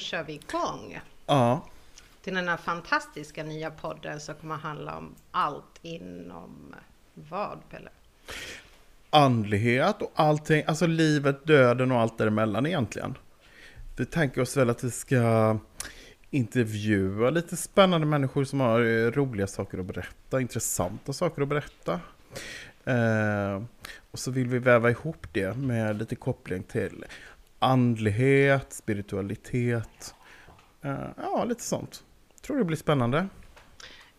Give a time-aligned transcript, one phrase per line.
[0.00, 1.00] Då kör vi igång.
[1.26, 1.66] Ja.
[2.22, 6.74] Till den här fantastiska nya podden som kommer handla om allt inom
[7.14, 7.90] vad Pelle?
[9.10, 13.18] Andlighet och allting, alltså livet, döden och allt däremellan egentligen.
[13.96, 15.58] Vi tänker oss väl att vi ska
[16.30, 22.00] intervjua lite spännande människor som har eh, roliga saker att berätta, intressanta saker att berätta.
[22.84, 23.62] Eh,
[24.10, 27.04] och så vill vi väva ihop det med lite koppling till
[27.60, 30.14] andlighet, spiritualitet.
[30.84, 32.04] Eh, ja, lite sånt.
[32.42, 33.28] Tror det blir spännande.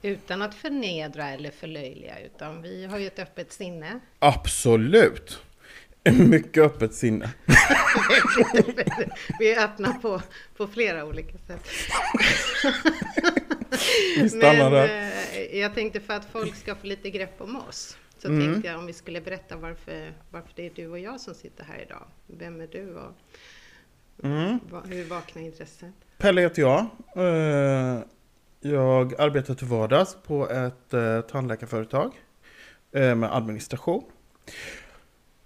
[0.02, 4.00] Utan att förnedra eller förlöjliga, utan vi har ju ett öppet sinne.
[4.20, 5.40] Absolut!
[6.12, 7.30] Mycket öppet sinne.
[9.40, 10.22] vi är öppna på,
[10.58, 11.68] på flera olika sätt.
[14.18, 15.12] vi stannar Men, där.
[15.34, 17.98] eh, jag tänkte för att folk ska få lite grepp om oss.
[18.22, 18.52] Så Mm.
[18.52, 21.64] tänkte jag om vi skulle berätta varför, varför det är du och jag som sitter
[21.64, 22.04] här idag.
[22.28, 23.12] Vem är du och
[24.24, 24.60] Mm.
[24.70, 25.94] va- hur vaknar intresset?
[26.18, 26.86] Pelle heter jag.
[27.16, 28.00] Eh,
[28.64, 32.12] Jag arbetar till vardags på ett eh, tandläkarföretag
[32.92, 34.04] eh, med administration.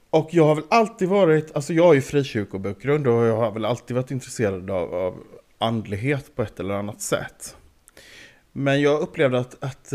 [0.10, 3.66] Och jag har väl alltid varit, alltså jag har ju frikyrkobakgrund och jag har väl
[3.66, 5.24] alltid varit intresserad av, av
[5.58, 7.58] andlighet på ett eller annat sätt.
[8.52, 9.94] Men jag upplevde att, att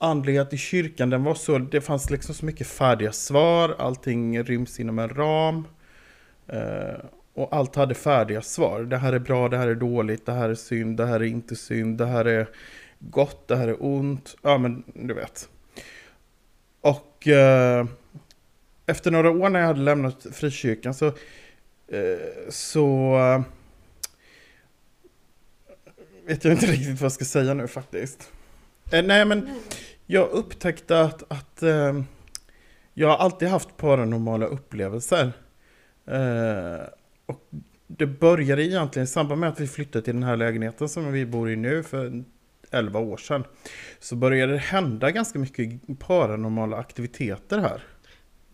[0.00, 4.80] andlighet i kyrkan, den var så, det fanns liksom så mycket färdiga svar, allting ryms
[4.80, 5.64] inom en ram.
[6.46, 8.80] Eh, och allt hade färdiga svar.
[8.80, 11.24] Det här är bra, det här är dåligt, det här är synd, det här är
[11.24, 12.48] inte synd, det här är
[12.98, 14.36] gott, det här är ont.
[14.42, 15.48] Ja, men du vet.
[16.80, 17.86] Och eh,
[18.86, 21.12] efter några år när jag hade lämnat frikyrkan så, eh,
[22.48, 23.42] så eh,
[26.26, 28.32] vet jag inte riktigt vad jag ska säga nu faktiskt.
[28.92, 29.50] Eh, nej, men
[30.12, 32.02] jag upptäckte att, att eh,
[32.94, 35.32] jag har alltid haft paranormala upplevelser.
[36.06, 36.86] Eh,
[37.26, 37.48] och
[37.86, 41.26] det började egentligen i samband med att vi flyttade till den här lägenheten som vi
[41.26, 42.24] bor i nu för
[42.70, 43.44] 11 år sedan.
[44.00, 47.82] Så började det hända ganska mycket paranormala aktiviteter här.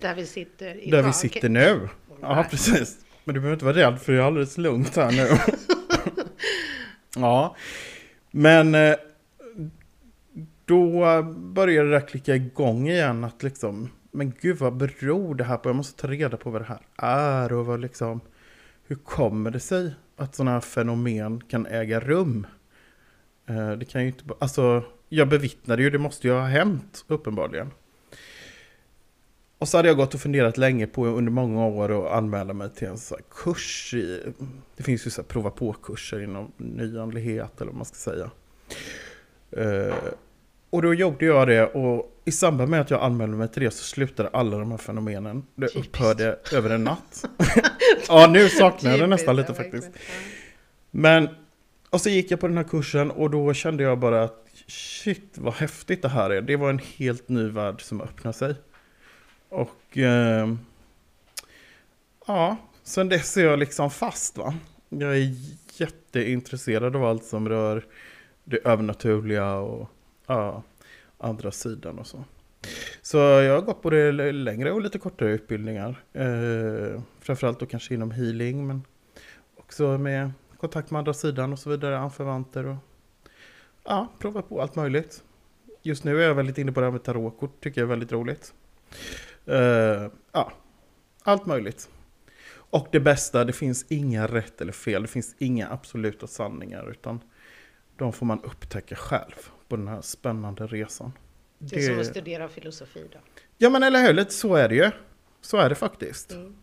[0.01, 1.03] Där vi sitter Där idag.
[1.03, 1.89] vi sitter nu.
[2.21, 2.99] Ja, precis.
[3.25, 5.29] Men du behöver inte vara rädd för det är alldeles lugnt här nu.
[7.17, 7.57] ja,
[8.31, 8.95] men eh,
[10.67, 15.69] då började det klicka igång igen att liksom, men gud vad beror det här på?
[15.69, 18.21] Jag måste ta reda på vad det här är och vad liksom,
[18.87, 22.47] hur kommer det sig att sådana här fenomen kan äga rum?
[23.47, 27.71] Eh, det kan ju inte, alltså jag bevittnade ju, det måste ju ha hänt uppenbarligen.
[29.59, 32.71] Och så hade jag gått och funderat länge på under många år att anmäla mig
[32.71, 34.33] till en så här kurs i,
[34.77, 38.31] det finns ju så här prova på-kurser inom nyandlighet eller vad man ska säga.
[39.51, 39.95] Eh,
[40.77, 43.71] och då gjorde jag det och i samband med att jag anmälde mig till det
[43.71, 45.47] så slutade alla de här fenomenen.
[45.55, 45.89] Det Typiskt.
[45.89, 47.25] upphörde över en natt.
[48.09, 49.91] ja, nu saknar jag det nästan lite faktiskt.
[50.91, 51.29] Men,
[51.91, 55.35] och så gick jag på den här kursen och då kände jag bara att shit
[55.35, 56.43] vad häftigt det här är.
[56.43, 58.55] Det var en helt ny värld som öppnade sig.
[59.49, 60.55] Och eh,
[62.27, 64.55] ja, sen dess är jag liksom fast va.
[64.89, 65.35] Jag är
[65.77, 67.85] jätteintresserad av allt som rör
[68.45, 69.91] det övernaturliga och
[70.27, 70.63] ja,
[71.19, 72.25] andra sidan och så.
[73.03, 76.05] Så jag har gått både längre och lite kortare utbildningar.
[76.13, 78.83] Eh, framförallt då kanske inom healing men
[79.57, 82.77] också med kontakt med andra sidan och så vidare, anförvanter och
[83.85, 85.23] ja, prova på allt möjligt.
[85.83, 88.13] Just nu är jag väldigt inne på det här med tarotkort, tycker jag är väldigt
[88.13, 88.55] roligt.
[89.47, 90.53] Eh, ja,
[91.23, 91.89] allt möjligt.
[92.71, 97.21] Och det bästa, det finns inga rätt eller fel, det finns inga absoluta sanningar utan
[97.97, 101.13] de får man upptäcka själv på den här spännande resan.
[101.59, 103.19] Det är som att studera filosofi då.
[103.59, 104.91] Ja men eller hur, lite så är det ju.
[105.41, 106.33] Så är det faktiskt.
[106.33, 106.57] Mm.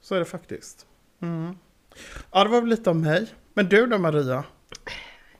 [0.00, 0.86] Så är det faktiskt.
[1.22, 1.56] Mm.
[2.32, 3.26] Ja, det var väl lite om mig.
[3.54, 4.44] Men du då Maria?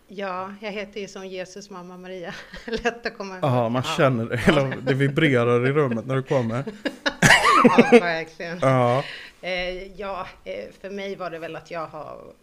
[0.09, 2.35] Ja, jag heter ju som Jesus mamma Maria.
[2.67, 3.45] Lätt att komma ihåg.
[3.45, 3.95] Ja, man Ja.
[3.97, 4.77] känner det.
[4.83, 6.65] Det vibrerar i rummet när du kommer.
[7.65, 8.59] Ja, verkligen.
[8.63, 9.05] Ja.
[9.41, 12.35] Eh, ja, eh, för mig var det väl att jag har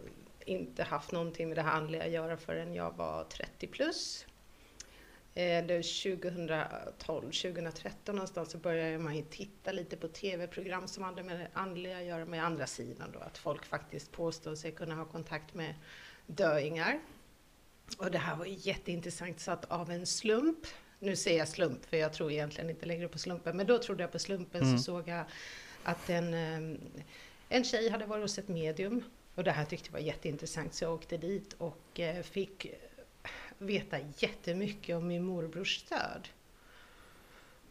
[0.46, 4.26] inte haft någonting med det här andliga att göra förrän jag var 30 plus.
[5.38, 11.24] Eh, det 2012, 2013 någonstans så började man ju titta lite på tv-program som hade
[11.24, 14.96] med det andliga att göra med andra sidan då, att folk faktiskt påstår sig kunna
[14.96, 15.76] ha kontakt med
[16.28, 17.00] döingar.
[17.98, 20.58] Och det här var jätteintressant, så att av en slump,
[21.00, 24.04] nu säger jag slump för jag tror egentligen inte längre på slumpen, men då trodde
[24.04, 24.78] jag på slumpen Mm.
[24.78, 25.26] så såg jag
[25.84, 26.80] att en, eh,
[27.50, 29.04] en tjej hade varit hos ett medium
[29.36, 32.66] och det här tyckte jag var jätteintressant så jag åkte dit och eh, fick
[33.58, 36.28] veta jättemycket om min morbrors död.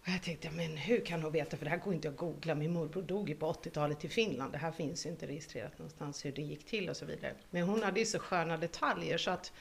[0.07, 1.57] Och jag tänkte, men hur kan hon veta?
[1.57, 2.55] För det här går inte att googla.
[2.55, 4.53] Min morbror dog ju på 80-talet i Finland.
[4.53, 7.35] Det här finns inte registrerat någonstans hur det gick till och så vidare.
[7.51, 9.53] Men hon hade ju så sköna detaljer så att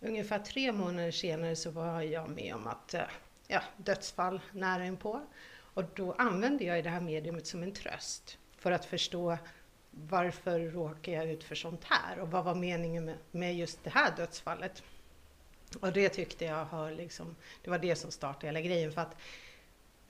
[0.00, 3.02] ungefär tre månader senare så var jag med om att, eh,
[3.48, 5.20] ja, dödsfall nära inpå.
[5.56, 9.38] Och då använde jag det här mediumet som en tröst för att förstå
[9.90, 13.90] varför råkar jag ut för sånt här och vad var meningen med, med just det
[13.90, 14.82] här dödsfallet?
[15.80, 19.16] Och det tyckte jag har liksom, det var det som startade hela grejen för att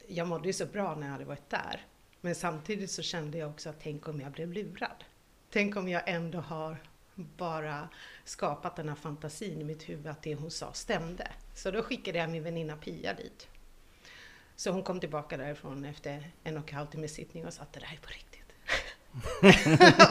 [0.08, 1.86] jag mådde ju så bra när jag hade varit där.
[2.20, 5.04] Men samtidigt så kände jag också att tänk om jag blev lurad.
[5.50, 6.76] Tänk om jag ändå har
[7.14, 7.88] bara
[8.24, 11.28] skapat den här fantasin i mitt huvud att det hon sa stämde.
[11.54, 13.48] Så då skickade jag min väninna Pia dit.
[14.56, 17.72] Så hon kom tillbaka därifrån efter en och en halv timme sittning och sa att
[17.72, 18.34] det där är på riktigt.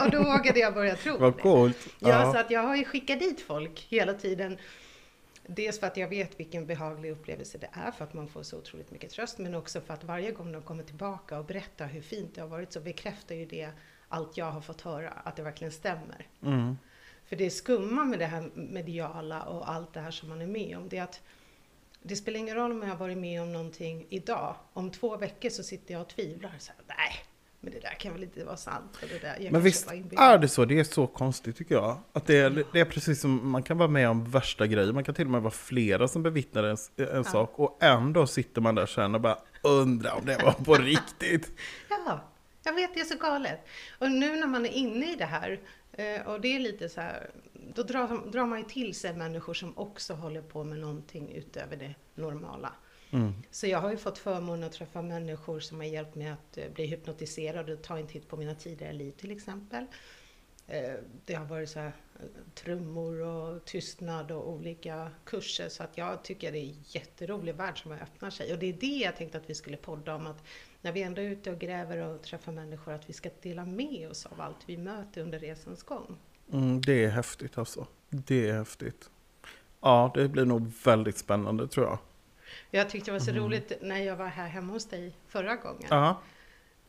[0.04, 1.78] och då vågade jag börja tro Vad coolt.
[1.98, 4.58] Ja, ja, så att jag har ju skickat dit folk hela tiden.
[5.46, 8.58] Dels för att jag vet vilken behaglig upplevelse det är för att man får så
[8.58, 12.00] otroligt mycket tröst, men också för att varje gång de kommer tillbaka och berättar hur
[12.00, 13.70] fint det har varit så bekräftar ju det
[14.08, 16.26] allt jag har fått höra, att det verkligen stämmer.
[16.42, 16.78] Mm.
[17.24, 20.78] För det skumma med det här mediala och allt det här som man är med
[20.78, 21.22] om, det är att
[22.02, 24.56] det spelar ingen roll om jag har varit med om någonting idag.
[24.72, 26.54] Om två veckor så sitter jag och tvivlar.
[26.58, 27.24] Så här, Nej,
[27.64, 28.98] men det där kan väl inte vara sant.
[29.00, 30.64] det där, men visst är det så?
[30.64, 31.98] Det är så konstigt tycker jag.
[32.12, 34.92] Att det är, det är precis som man kan vara med om värsta grejer.
[34.92, 37.24] Man kan till och med vara flera som bevittnar en, en ja.
[37.24, 37.58] sak.
[37.58, 41.52] Och ändå sitter man där sen och bara undrar om det var på riktigt.
[41.88, 42.20] Ja,
[42.64, 43.60] jag vet, det är så galet.
[43.98, 45.60] Och nu när man är inne i det här,
[45.92, 47.30] eh, och det är lite så här,
[47.74, 51.76] då drar, drar man ju till sig människor som också håller på med någonting utöver
[51.76, 52.72] det normala.
[53.14, 53.32] Mm.
[53.50, 56.68] Så jag har ju fått förmånen att träffa människor som har hjälpt mig att eh,
[56.74, 59.86] bli hypnotiserad och ta en titt på mina tidigare liv till exempel.
[60.66, 60.94] Eh,
[61.24, 61.92] det har varit så här,
[62.54, 67.82] trummor och tystnad och olika kurser så att jag tycker det är en jätterolig värld
[67.82, 68.52] som öppnar sig.
[68.52, 70.42] Och det är det jag tänkte att vi skulle podda om att
[70.80, 74.10] när vi ändå är ute och gräver och träffar människor att vi ska dela med
[74.10, 76.16] oss av allt vi möter under resans gång.
[76.52, 77.86] Mm, det är häftigt alltså.
[78.08, 79.10] Det är häftigt.
[79.80, 81.98] Ja, det blir nog väldigt spännande tror jag.
[82.70, 83.44] Jag tyckte det var så mm.
[83.44, 85.86] roligt när jag var här hemma hos dig förra gången.
[85.90, 86.20] Ja.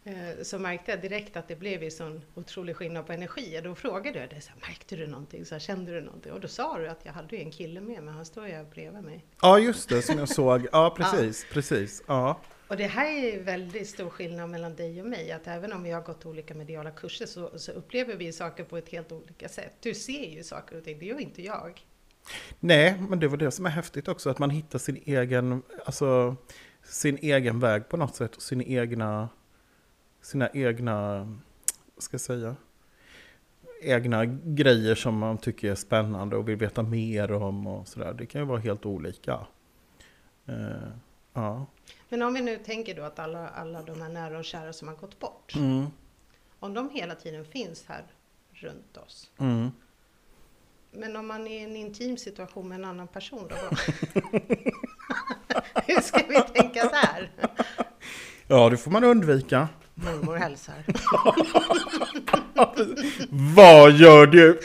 [0.07, 3.59] Eh, så märkte jag direkt att det blev en sån otrolig skillnad på energi.
[3.59, 5.45] Och då frågade jag dig, så här, märkte du någonting?
[5.45, 6.31] Så här, kände du någonting?
[6.31, 9.03] Och då sa du att jag hade en kille med mig, han står ju bredvid
[9.03, 9.25] mig.
[9.41, 10.67] Ja, just det, som jag såg.
[10.71, 11.53] Ja, precis, ja.
[11.53, 12.03] precis.
[12.07, 12.39] Ja.
[12.67, 15.91] Och det här är väldigt stor skillnad mellan dig och mig, att även om vi
[15.91, 19.73] har gått olika mediala kurser så, så upplever vi saker på ett helt olika sätt.
[19.79, 21.85] Du ser ju saker och ting, det gör inte jag.
[22.59, 26.35] Nej, men det var det som är häftigt också, att man hittar sin egen, alltså,
[26.83, 29.29] sin egen väg på något sätt och sin egna,
[30.21, 31.17] sina egna,
[31.95, 32.55] vad ska jag säga,
[33.81, 38.13] egna grejer som man tycker är spännande och vill veta mer om och sådär.
[38.13, 39.47] Det kan ju vara helt olika.
[40.49, 40.89] Uh,
[41.33, 41.65] ja.
[42.09, 44.87] Men om vi nu tänker då att alla, alla de här nära och kära som
[44.87, 45.85] har gått bort, mm.
[46.59, 48.03] om de hela tiden finns här
[48.51, 49.71] runt oss, mm.
[50.97, 53.55] Men om man är i en intim situation med en annan person då?
[55.87, 57.31] Hur ska vi tänka där?
[58.47, 59.67] Ja, det får man undvika.
[59.93, 60.75] Mormor hälsar.
[63.55, 64.59] Vad gör du?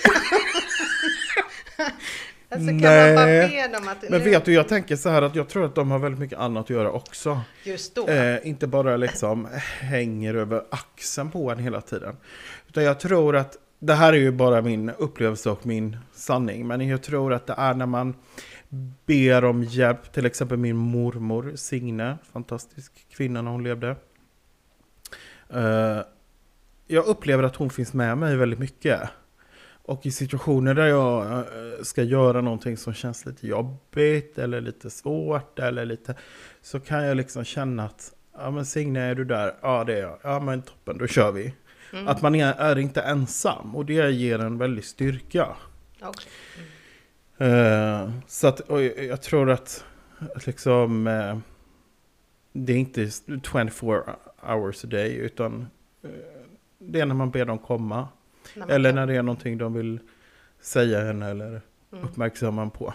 [2.52, 3.70] Alltså, Nej,
[4.10, 6.38] men vet du, jag tänker så här att jag tror att de har väldigt mycket
[6.38, 7.40] annat att göra också.
[7.64, 8.08] Just då?
[8.08, 9.48] Eh, inte bara liksom
[9.80, 12.16] hänger över axeln på en hela tiden.
[12.68, 16.88] Utan jag tror att det här är ju bara min upplevelse och min sanning, men
[16.88, 18.14] jag tror att det är när man
[19.06, 23.96] ber om hjälp, till exempel min mormor Signe, fantastisk kvinna när hon levde.
[25.54, 26.00] Uh,
[26.86, 29.00] jag upplever att hon finns med mig väldigt mycket.
[29.82, 31.42] Och i situationer där jag eh,
[31.82, 36.14] ska göra någonting som känns lite jobbigt eller lite svårt eller lite
[36.62, 39.54] så kan jag liksom känna att ja men Signe är du där?
[39.62, 40.18] Ja det är jag.
[40.22, 41.54] Ja men toppen, då kör vi.
[41.92, 42.08] Mm.
[42.08, 45.56] Att man är, är, inte ensam och det ger en väldig styrka.
[46.00, 46.32] Okay.
[47.38, 47.52] Mm.
[47.52, 48.60] Uh, så att
[48.96, 49.84] jag tror att,
[50.34, 51.38] att liksom uh,
[52.52, 55.66] det är inte 24 hours a day utan
[56.04, 56.10] uh,
[56.78, 58.08] det är när man ber dem komma.
[58.54, 60.00] När eller när det är någonting de vill
[60.60, 61.60] säga henne eller
[61.92, 62.04] mm.
[62.04, 62.94] uppmärksamma på.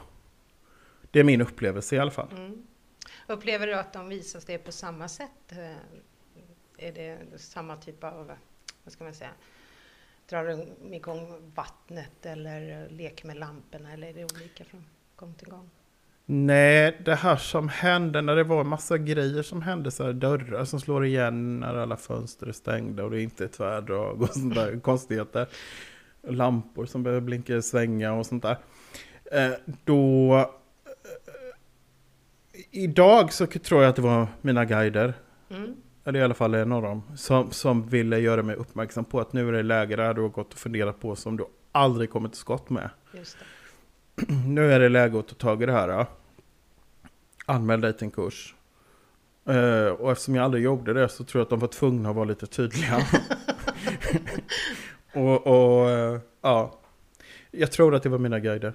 [1.11, 2.27] Det är min upplevelse i alla fall.
[2.31, 2.67] Mm.
[3.27, 5.53] Upplever du att de visas det på samma sätt?
[6.77, 8.31] Är det samma typ av
[8.85, 9.29] vad ska man säga,
[10.29, 15.69] drar igång vattnet eller leker med lamporna eller är det olika från gång till gång?
[16.25, 20.13] Nej, det här som hände när det var en massa grejer som hände, så här
[20.13, 24.29] dörrar som slår igen när alla fönster är stängda och det inte är tvärdrag och
[24.29, 25.47] sånt där konstigheter.
[26.21, 28.57] Lampor som behöver blinka och svänga och sånt där.
[29.31, 29.51] Eh,
[29.83, 30.51] då
[32.71, 35.13] idag så tror jag att det var mina guider,
[35.49, 35.75] Mm.
[36.05, 39.33] Eller i alla fall en av dem, som, som ville göra mig uppmärksam på att
[39.33, 42.31] nu är det läge där du har gått och funderat på som du aldrig kommit
[42.31, 42.89] till skott med.
[44.47, 45.89] Nu är det läge att ta tag i det här.
[45.89, 46.07] Ja.
[47.45, 48.55] Anmäl dig till en kurs.
[49.45, 52.15] Eh, och eftersom jag aldrig gjorde det så tror jag att de var tvungna att
[52.15, 52.97] vara lite tydliga.
[55.13, 56.79] och och eh, ja,
[57.51, 58.73] jag tror att det var mina guider.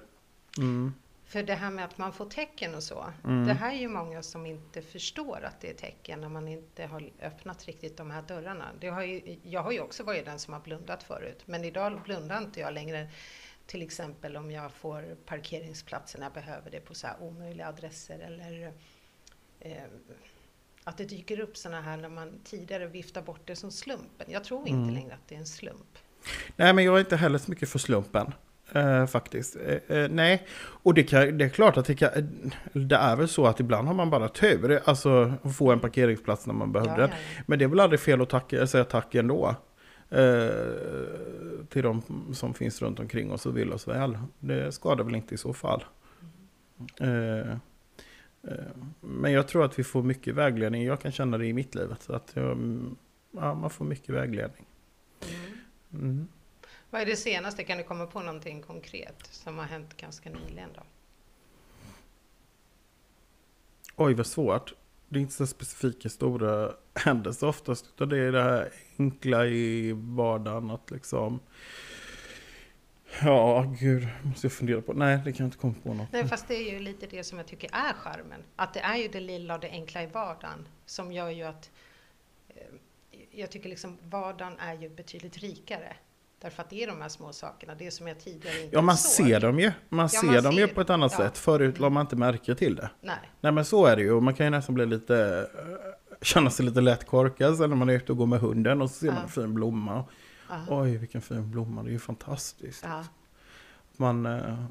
[0.57, 0.93] Mm.
[1.31, 3.13] För det här med att man får tecken och så.
[3.23, 3.47] Mm.
[3.47, 6.85] Det här är ju många som inte förstår att det är tecken när man inte
[6.85, 8.65] har öppnat riktigt de här dörrarna.
[8.79, 11.41] Det har ju, jag har ju också varit den som har blundat förut.
[11.45, 13.09] Men idag blundar inte jag längre.
[13.65, 18.19] Till exempel om jag får parkeringsplatser när jag behöver det på så här omöjliga adresser
[18.19, 18.73] eller
[19.59, 19.83] eh,
[20.83, 24.27] att det dyker upp sådana här när man tidigare viftar bort det som slumpen.
[24.31, 24.93] Jag tror inte Mm.
[24.95, 25.97] längre att det är en slump.
[26.55, 28.33] Nej, men jag är inte heller så mycket för slumpen.
[28.75, 29.55] Eh, faktiskt.
[29.55, 32.09] Eh, eh, nej, och det, kan, det är klart att det, kan,
[32.73, 34.79] det är väl så att ibland har man bara tur.
[34.85, 37.09] Alltså att få en parkeringsplats när man behövde Ja, den.
[37.09, 37.43] ja, ja.
[37.47, 39.55] Men det är väl aldrig fel att tacka, säga tack ändå.
[40.09, 40.49] Eh,
[41.69, 42.01] till de
[42.33, 44.17] som finns runt omkring oss och vill oss väl.
[44.39, 45.83] Det skadar väl inte i så fall.
[46.99, 47.51] Eh,
[48.47, 50.83] eh, men jag tror att vi får mycket vägledning.
[50.83, 51.95] Jag kan känna det i mitt liv.
[51.99, 52.95] Så att jag, mm,
[53.31, 54.65] ja, man får mycket vägledning.
[55.93, 56.27] Mm.
[56.91, 57.63] Vad är det senaste?
[57.63, 60.81] Kan du komma på någonting konkret som har hänt ganska nyligen då?
[63.95, 64.73] Oj, vad svårt.
[65.09, 67.85] Det är inte så specifika stora händelser oftast.
[67.85, 70.71] Utan det är det här enkla i vardagen.
[70.71, 71.39] Att liksom...
[73.21, 74.07] Ja, gud.
[74.23, 74.93] Måste jag fundera på.
[74.93, 76.11] Nej, det kan jag inte komma på något.
[76.11, 78.43] Nej, fast det är ju lite det som jag tycker är charmen.
[78.55, 81.71] Att det är ju det lilla och det enkla i vardagen som gör ju att
[82.49, 82.55] eh,
[83.31, 85.95] jag tycker liksom vardagen är ju betydligt rikare.
[86.41, 88.97] Därför att det är de här små sakerna, det som jag tidigare inte Ja, man
[88.97, 89.27] såg.
[89.27, 89.71] ser dem ju.
[89.89, 90.73] Man Ja, ser man dem ju ser.
[90.73, 91.17] på ett annat Ja.
[91.17, 91.37] sätt.
[91.37, 92.89] Förut la man inte märke till det.
[93.01, 94.19] Nej, Nej, men så är det ju.
[94.21, 95.47] Man kan ju nästan bli lite...
[95.57, 98.81] eh, Känna sig lite lätt korkad sen när man är ute och går med hunden
[98.81, 99.23] och så ser man Ja.
[99.23, 100.05] en fin blomma.
[100.49, 101.83] ja, Oj, vilken fin blomma.
[101.83, 102.85] Det är ju fantastiskt.
[103.97, 104.25] Man...
[104.25, 104.65] eh,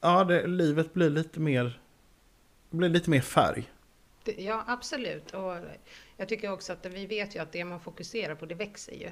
[0.00, 1.80] Ja, det, livet blir lite mer...
[2.70, 3.70] Blir lite mer färg.
[4.36, 5.30] ja, absolut.
[5.30, 5.56] Och
[6.16, 9.08] jag tycker också att vi vet ju att det man fokuserar på, det växer ju.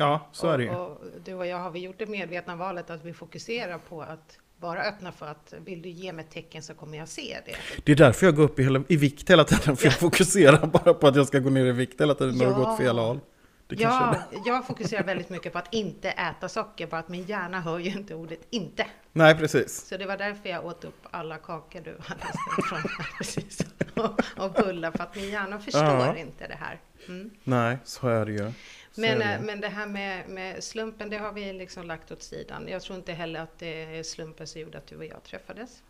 [0.00, 0.70] Ja, så är det ju.
[0.70, 4.02] och, och du och jag har vi gjort det medvetna valet att vi fokuserar på
[4.02, 7.36] att vara öppna för att vill du ge mig ett tecken så kommer jag se
[7.46, 7.56] det.
[7.84, 9.76] Det är därför jag går upp i, hela, i vikt hela tiden.
[9.76, 12.44] För jag fokuserar bara på att jag ska gå ner i vikt hela tiden när
[12.44, 12.56] det Ja.
[12.58, 13.20] går åt fel håll.
[13.66, 14.14] Det Ja,
[14.46, 17.90] jag fokuserar väldigt mycket på att inte äta socker, bara att min hjärna hör ju
[17.90, 18.86] inte ordet inte.
[19.12, 19.86] Nej, precis.
[19.88, 23.58] Så det var därför jag åt upp alla kakor du hade ställt här precis.
[23.96, 26.16] Och, och bullar, för att min hjärna förstår Ja.
[26.16, 26.80] inte det här.
[27.08, 27.30] Mm.
[27.44, 28.52] Nej, så är det ju.
[28.98, 32.22] Men, det eh, men det här med, med slumpen, det har vi liksom lagt åt
[32.22, 32.68] sidan.
[32.68, 35.82] Jag tror inte heller att det är slumpen som gjorde att du och jag träffades.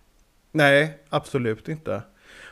[0.52, 2.02] Nej, absolut inte.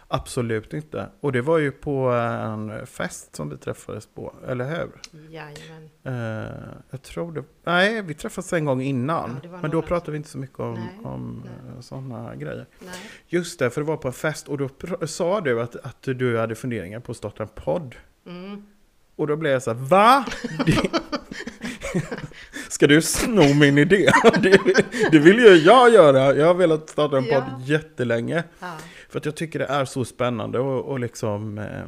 [0.09, 1.09] Absolut inte.
[1.21, 5.21] Och det var ju på en fest som vi träffades på, eller hur?
[5.31, 5.91] Jajamän.
[6.05, 7.45] Eh, jag tror det.
[7.65, 9.41] Nej, vi träffades en gång innan.
[9.43, 11.83] Ja, men då pratade vi inte så mycket om, Nej, om nej.
[11.83, 12.67] sådana grejer.
[12.79, 12.95] Nej.
[13.27, 14.69] Just det, för det var på en fest och då
[15.07, 17.95] sa du att, att du hade funderingar på att starta en podd.
[18.27, 18.67] Mm.
[19.17, 20.25] Och då blev jag så här, va?
[20.67, 20.91] Det...
[22.69, 24.11] Ska du sno min idé?
[24.43, 24.59] Det,
[25.11, 26.35] det vill ju jag göra.
[26.35, 27.61] Jag har velat starta en podd Ja.
[27.65, 28.45] jättelänge.
[28.61, 28.73] Ja.
[29.09, 31.85] För att jag tycker det är så spännande och, och liksom eh,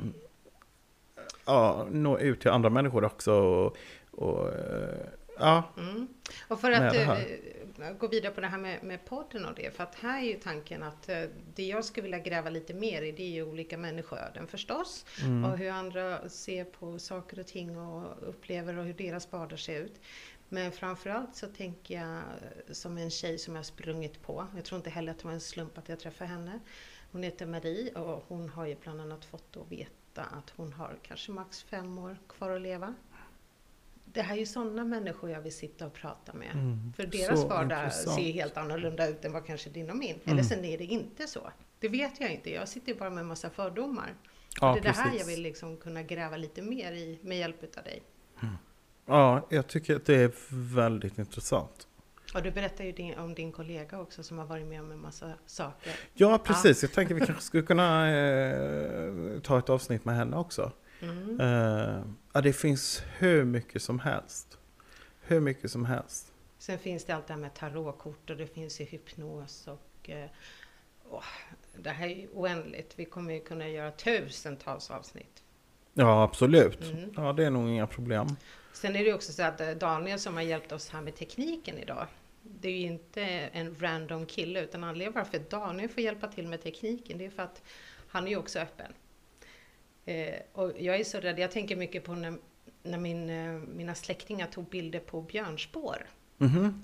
[1.47, 3.33] ja, nå ut till andra människor också.
[3.33, 3.77] Och,
[4.11, 4.97] och eh,
[5.39, 6.09] ja, Mm.
[6.49, 7.27] Och för att här.
[7.99, 10.35] Gå vidare på det här med, med podden och det, för att här är ju
[10.35, 11.23] tanken att eh,
[11.55, 15.07] det jag skulle vilja gräva lite mer i, det är ju olika människoöden förstås.
[15.23, 19.59] mm, Och hur andra ser på saker och ting och upplever och hur deras vardag
[19.59, 20.01] ser ut.
[20.49, 22.23] Men framförallt så tänker jag
[22.77, 24.47] som en tjej som jag sprungit på.
[24.57, 26.61] Jag tror inte heller att det var en slump att jag träffade henne.
[27.13, 30.99] Hon heter Marie och hon har ju bland annat fått att veta att hon har
[31.03, 32.95] kanske max fem år kvar att leva.
[34.13, 36.53] Det här är ju sådana människor jag vill sitta och prata med.
[36.53, 36.93] mm.
[36.97, 38.17] För deras vardag intressant.
[38.17, 40.15] ser helt annorlunda ut än vad kanske din och min.
[40.15, 40.21] Mm.
[40.25, 41.51] Eller sen är det inte så.
[41.81, 42.51] Det vet jag inte.
[42.51, 44.15] Jag sitter ju bara med en massa fördomar.
[44.61, 45.21] Ja, det är det här precis.
[45.21, 48.03] jag vill liksom kunna gräva lite mer i med hjälp av dig.
[49.07, 50.33] Ja, jag tycker att det är
[50.75, 51.89] väldigt intressant.
[52.35, 55.01] Och du berättar ju din, om din kollega också som har varit med om en
[55.01, 55.93] massa saker.
[56.15, 56.83] Ja, precis.
[56.83, 60.73] Jag tänker vi kanske skulle kunna eh, ta ett avsnitt med henne också.
[61.01, 62.15] Mm.
[62.33, 64.59] Ja, det finns hur mycket som helst.
[65.21, 66.33] Hur mycket som helst.
[66.59, 70.11] Sen finns det allt det här med tarotkort och det finns ju hypnos och
[71.11, 71.25] åh,
[71.77, 72.93] det här är ju oändligt.
[72.97, 75.43] Vi kommer ju kunna göra tusentals avsnitt.
[75.95, 76.83] Ja, absolut.
[76.83, 77.13] Mm.
[77.17, 78.27] Ja, det är nog inga problem.
[78.73, 81.79] Sen är det också så att eh, Daniel som har hjälpt oss här med tekniken
[81.79, 82.07] idag.
[82.43, 86.63] Det är ju inte en random kille utan anledningen varför Daniel får hjälpa till med
[86.63, 87.63] tekniken det är för att
[88.09, 88.93] Han är ju också öppen.
[90.09, 92.35] Eh, och jag är så rädd, jag tänker mycket på när,
[92.83, 96.07] när min, eh, mina släktingar tog bilder på björnspår.
[96.39, 96.83] Mhm.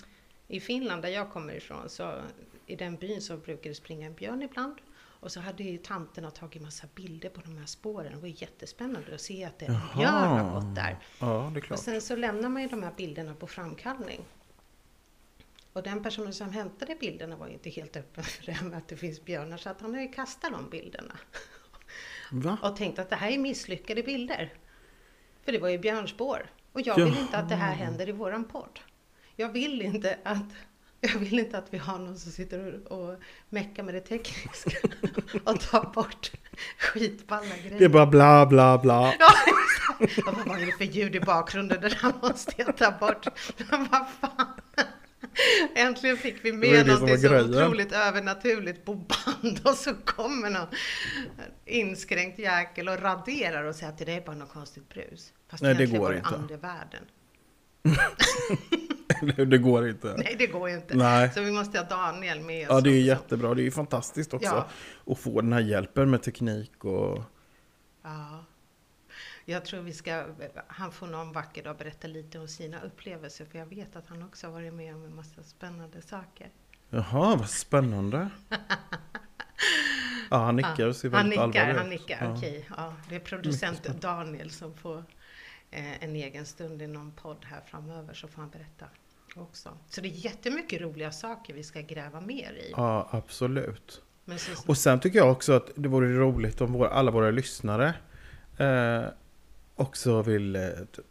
[0.49, 2.21] I Finland där jag kommer ifrån, så
[2.67, 4.75] i den byn så brukar det springa en björn ibland.
[4.97, 8.13] Och så hade ju tanterna tagit massa bilder på de här spåren.
[8.13, 10.99] Det var jättespännande att se att en björn har gått där.
[11.21, 11.79] Ja, det är Och klart.
[11.79, 14.25] sen så lämnar man ju de här bilderna på framkallning.
[15.73, 18.89] Och den personen som hämtade bilderna var ju inte helt öppen för det med att
[18.89, 21.19] det finns björnar, så att han har ju kastat de bilderna.
[22.31, 22.59] Va?
[22.63, 24.53] Och tänkt att det här är misslyckade bilder.
[25.45, 26.51] För det var ju björnspår.
[26.73, 28.81] Och jag vill inte att det här händer i våran podd.
[29.37, 30.47] Jag vill inte att
[31.01, 34.89] jag vill inte att vi har någon som sitter och, och meckar med det tekniska
[35.45, 36.33] och tar bort
[36.79, 37.79] skitballa grejer.
[37.79, 39.15] Det är bara bla bla bla.
[39.99, 41.81] Ja, vad är det för ljud i bakgrunden?
[41.81, 43.27] Det där måste jag ta bort.
[43.71, 44.61] Men vad fan.
[45.75, 50.67] Äntligen fick vi med det var så otroligt övernaturligt på band och så kommer någon
[51.65, 55.33] inskränkt jäkel och raderar och säger att det är bara något konstigt brus.
[55.51, 56.29] Fast Nej, det går inte.
[56.29, 57.05] andevärlden.
[59.51, 60.15] det går inte.
[60.19, 60.97] Nej, det går inte.
[60.97, 61.31] Nej.
[61.35, 63.23] Så vi måste ha Daniel med oss Ja, det är också.
[63.23, 63.55] jättebra.
[63.55, 64.67] Det är ju fantastiskt också
[65.07, 65.13] Ja.
[65.13, 67.23] att få den här hjälpen med teknik och...
[68.03, 68.45] Ja.
[69.45, 70.27] Jag tror vi ska,
[70.67, 74.23] han får någon vacker dag berätta lite om sina upplevelser för jag vet att han
[74.23, 76.51] också har varit med om en massa spännande saker.
[76.91, 78.29] Jaha, vad spännande.
[80.31, 82.01] Ja, han nickar och ser Han väldigt nickar, allvarlig han ut.
[82.01, 82.37] nickar, Ja.
[82.37, 82.69] okej.
[82.77, 85.05] Ja, det är producent Daniel som får
[85.71, 88.87] eh, en egen stund i någon podd här framöver så får han berätta
[89.37, 89.79] också.
[89.89, 92.71] Så det är jättemycket roliga saker vi ska gräva mer i.
[92.77, 94.03] Ja, absolut.
[94.39, 97.95] Så, Och sen tycker jag också att det vore roligt om våra, alla våra lyssnare
[98.59, 99.05] eh,
[99.75, 101.05] också vill eh, typ,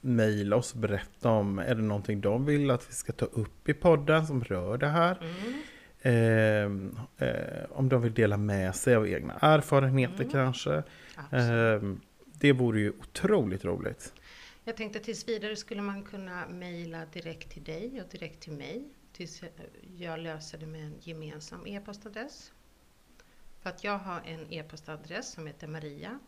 [0.00, 3.68] mejla oss och berätta om, är det någonting de vill att vi ska ta upp
[3.68, 5.18] i podden som rör det här?
[5.22, 5.54] mm,
[6.02, 6.64] Eh,
[7.28, 10.30] eh, om de vill dela med sig av egna erfarenheter Mm.
[10.30, 10.82] kanske.
[11.16, 11.82] absolut.
[11.82, 11.92] Eh,
[12.24, 14.12] det vore ju otroligt roligt.
[14.64, 18.84] Jag tänkte tills vidare skulle man kunna mejla direkt till dig och direkt till mig.
[19.12, 19.42] Tills
[19.96, 22.52] jag löser det med en gemensam e-postadress.
[23.62, 26.18] För att jag har en e-postadress som heter maria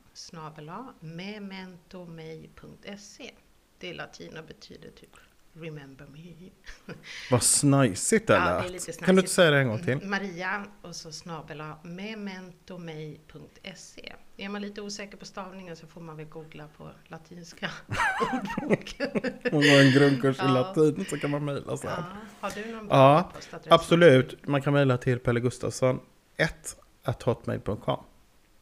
[1.00, 3.30] mementomej.se.
[3.78, 5.10] Det är latin och betyder typ
[5.54, 6.50] remember me.
[7.30, 9.00] Vad snajsigt det Ja, det är lät.
[9.04, 10.06] Kan du inte säga det en gång till?
[10.08, 14.12] Maria och så snabela mementomej.se.
[14.36, 17.70] Är man lite osäker på stavningen så får man väl googla på latinska
[18.32, 19.10] ordboken.
[19.52, 20.48] Om man har en grundkurs i Ja.
[20.52, 21.90] latin så kan man mejla sen.
[21.90, 22.04] Ja,
[22.40, 23.32] har du någon bra Ja?
[23.68, 26.00] Absolut, man kan mejla till Pelle Gustafsson
[26.36, 28.04] 1 hotmail.com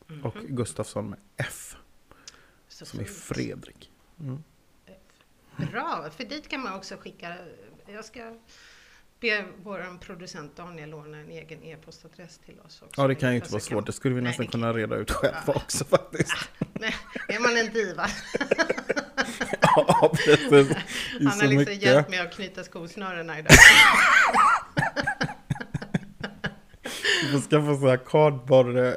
[0.07, 0.24] Mhm.
[0.26, 1.76] och Gustafsson med F
[2.68, 3.16] Så som är fint.
[3.18, 3.90] Fredrik.
[4.20, 4.42] Mm.
[5.72, 7.37] Bra, för dit kan man också skicka.
[7.87, 8.37] Jag ska
[9.20, 13.00] be vår producent Daniel låna en egen e-postadress till oss också.
[13.00, 13.87] Ja, det kan ju inte vara svårt.
[13.87, 15.53] Det skulle vi Nej, nästan det kunna reda ut själva Ja.
[15.57, 16.33] också faktiskt.
[16.72, 16.94] Nej,
[17.29, 18.07] är man en diva?
[19.76, 20.53] Ja, precis.
[20.53, 20.64] Är
[21.24, 21.83] Han har liksom mycket.
[21.83, 23.53] hjälpt mig att knyta skosnörena idag.
[27.20, 28.96] Du får skaffa så här kardborre.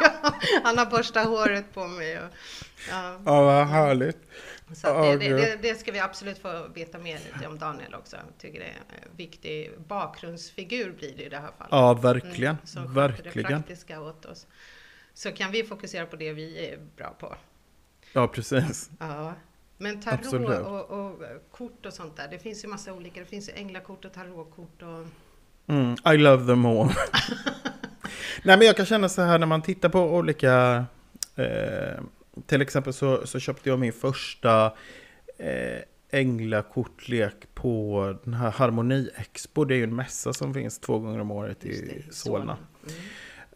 [0.00, 2.18] ja, han har borstat håret på mig.
[2.18, 2.28] Och,
[2.90, 4.18] ja, Ja, vad härligt.
[4.74, 8.16] så det, det, det, det ska vi absolut få veta mer lite om Daniel också.
[8.16, 11.70] Jag tycker det är en viktig bakgrundsfigur blir det i det här fallet.
[11.70, 12.54] Ja, verkligen.
[12.54, 13.48] Mm, som sköter det verkligen.
[13.48, 14.46] praktiska åt oss.
[15.14, 17.34] Så kan vi fokusera på det vi är bra på.
[18.12, 18.90] Ja, precis.
[18.98, 19.34] Ja.
[19.76, 21.20] Men tarot och, och
[21.50, 23.20] kort och sånt där, det finns ju massa olika.
[23.20, 25.06] Det finns ju änglakort och tarotkort och...
[25.68, 26.86] Mm, I love them all.
[28.42, 30.84] Nej, men jag kan känna så här när man tittar på olika...
[31.36, 32.00] Eh,
[32.46, 34.72] till exempel så, så köpte jag min första
[35.38, 35.78] eh,
[36.10, 39.64] änglakortlek på den här Harmoni Expo.
[39.64, 42.56] Det är ju en mässa som finns två gånger om året i det, Solna.
[42.86, 42.98] Mm.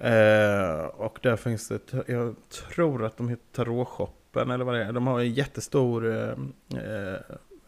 [0.03, 2.35] Eh, och där finns det, jag
[2.67, 4.93] tror att de heter Tarotshoppen eller vad det är.
[4.93, 6.35] De har en jättestor, eh,
[6.81, 7.15] eh,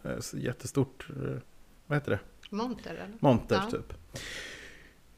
[0.02, 1.36] eh, jättestort, eh,
[1.86, 2.18] vad heter det?
[2.50, 3.16] Monter eller?
[3.20, 3.70] monter Ja.
[3.70, 3.92] typ.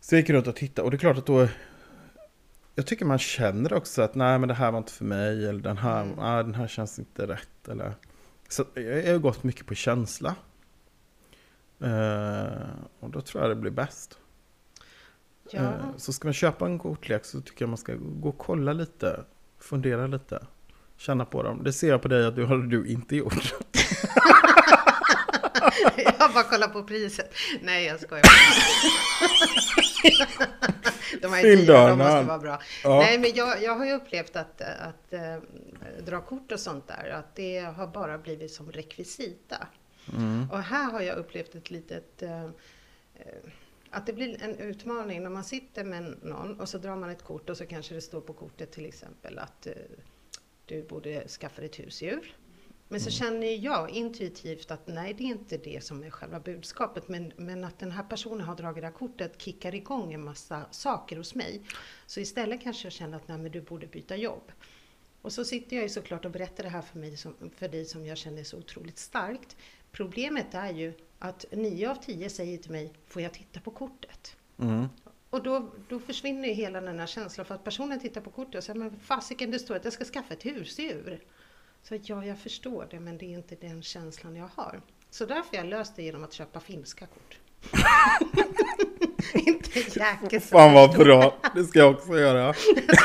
[0.01, 1.49] Så jag gick runt och tittade och det är klart att då
[2.75, 5.61] jag tycker man känner också att nej men det här var inte för mig eller
[5.61, 6.19] den här, Mm.
[6.19, 7.95] ah, den här känns inte rätt eller
[8.49, 10.35] så jag har gått mycket på känsla.
[11.81, 12.69] Eh,
[13.01, 14.19] och då tror jag det blir bäst.
[15.51, 18.39] Ja, Eh, så ska man köpa en kortlek så tycker jag man ska gå och
[18.39, 19.25] kolla lite,
[19.59, 20.47] fundera lite,
[20.97, 21.61] känna på dem.
[21.65, 23.55] Det ser jag på dig att du har du inte gjort.
[26.19, 27.35] Jag bara kollar på priset.
[27.63, 28.25] Nej, jag skojar.
[31.21, 32.61] de här är dyra, de måste vara bra.
[32.85, 32.99] Ja.
[32.99, 35.37] Nej, men jag, jag har ju upplevt att, att, äh,
[36.07, 39.67] dra kort och sånt där, att det har bara blivit som rekvisita.
[40.17, 40.51] Mm.
[40.51, 42.23] Och här har jag upplevt ett litet...
[42.23, 42.49] eh,
[43.91, 47.23] att det blir en utmaning när man sitter med någon och så drar man ett
[47.23, 49.73] kort och så kanske det står på kortet till exempel att eh,
[50.67, 52.37] du borde skaffa ett husdjur.
[52.89, 57.09] Men så känner jag intuitivt att nej, det är inte det som är själva budskapet,
[57.09, 60.65] men, men att den här personen har dragit det här kortet kickar igång en massa
[60.71, 61.63] saker hos mig.
[62.07, 64.53] Så istället kanske jag känner att nej, men du borde byta jobb.
[65.23, 67.85] Och så sitter jag ju såklart och berättar det här för, mig som, för dig
[67.85, 69.57] som jag känner så otroligt starkt.
[69.93, 74.37] Problemet är ju att nio av tio säger till mig, får jag titta på kortet?
[74.59, 74.87] Mm.
[75.31, 78.55] Och då, då försvinner ju hela den här känslan för att personen tittar på kortet
[78.55, 81.21] och säger, men fasiken det står att jag ska skaffa ett husdjur.
[81.89, 84.81] Så ja, jag förstår det, men det är inte den känslan jag har.
[85.11, 87.39] Så därför jag löst det genom att köpa finska kort.
[89.35, 90.49] inte jäkes.
[90.49, 92.55] Fan vad bra, det ska jag också göra.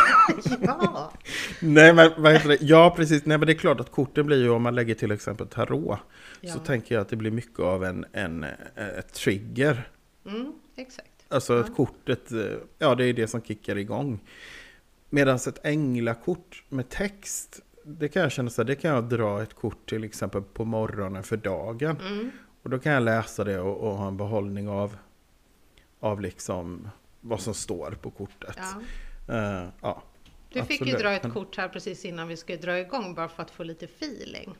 [0.62, 1.14] ja.
[1.60, 2.58] Nej men vad heter det?
[2.62, 5.12] Ja precis, nej men det är klart att korten blir ju om man lägger till
[5.12, 6.00] exempel tarot.
[6.42, 6.54] ja.
[6.54, 9.90] Så tänker jag att det blir mycket av en, en eh, ett trigger.
[10.26, 11.08] Mm, exakt.
[11.28, 11.76] Alltså Ja.
[11.76, 12.40] kortet, eh,
[12.78, 14.20] ja det är det som kickar igång.
[15.10, 19.42] Medan ett änglakort med text, det kan jag känna så här, det kan jag dra
[19.44, 21.98] ett kort till exempel på morgonen för dagen.
[21.98, 22.32] Mm.
[22.64, 24.98] Och då kan jag läsa det och, och ha en behållning av,
[26.00, 26.90] av liksom
[27.22, 28.58] vad som står på kortet.
[29.28, 29.34] Ja.
[29.36, 30.04] Eh, ja.
[30.54, 33.28] Du fick ju Absolut, dra ett kort här precis innan vi skulle dra igång bara
[33.30, 34.56] för att få lite feeling.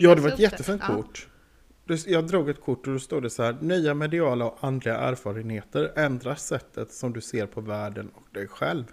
[0.00, 0.94] Ja, det var ett jättefint Ja.
[0.94, 1.28] kort.
[1.84, 3.56] Det- Jag drog ett kort och då står det så här.
[3.60, 8.84] Nya mediala och andliga erfarenheter ändrar sättet som du ser på världen och dig själv.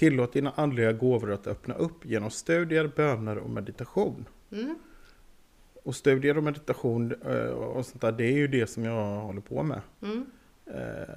[0.00, 4.28] Tillåt dina andliga gåvor att öppna upp genom studier, böner och meditation.
[4.52, 4.78] Mm.
[5.82, 9.40] Och studier och meditation eh, och sånt där, det är ju det som jag håller
[9.40, 9.80] på med.
[10.02, 10.26] Mm.
[10.66, 11.14] Eh,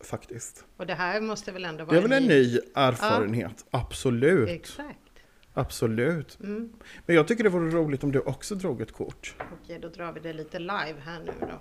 [0.00, 0.64] faktiskt.
[0.76, 3.64] Och det här måste väl ändå vara Det är väl en ny erfarenhet?
[3.70, 4.48] Absolut.
[4.48, 4.98] Exakt.
[5.54, 6.38] Absolut.
[6.40, 6.72] Mm.
[7.06, 9.34] Men jag tycker det vore roligt om du också drog ett kort.
[9.62, 11.60] Okej, då drar vi det lite live här nu då.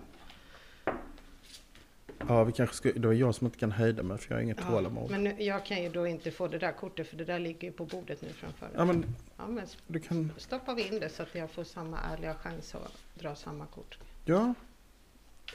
[2.28, 4.44] Ja, vi kanske ska, det var jag som inte kan hejda mig för jag har
[4.44, 5.12] inget Ja, tålamod.
[5.12, 7.68] men nu, jag kan ju då inte få det där kortet för det där ligger
[7.68, 9.06] ju på bordet nu framför Ja, men
[9.38, 10.32] ja, men du kan...
[10.38, 13.98] stoppar vi in det så att jag får samma ärliga chans att dra samma kort.
[14.26, 14.54] Ja,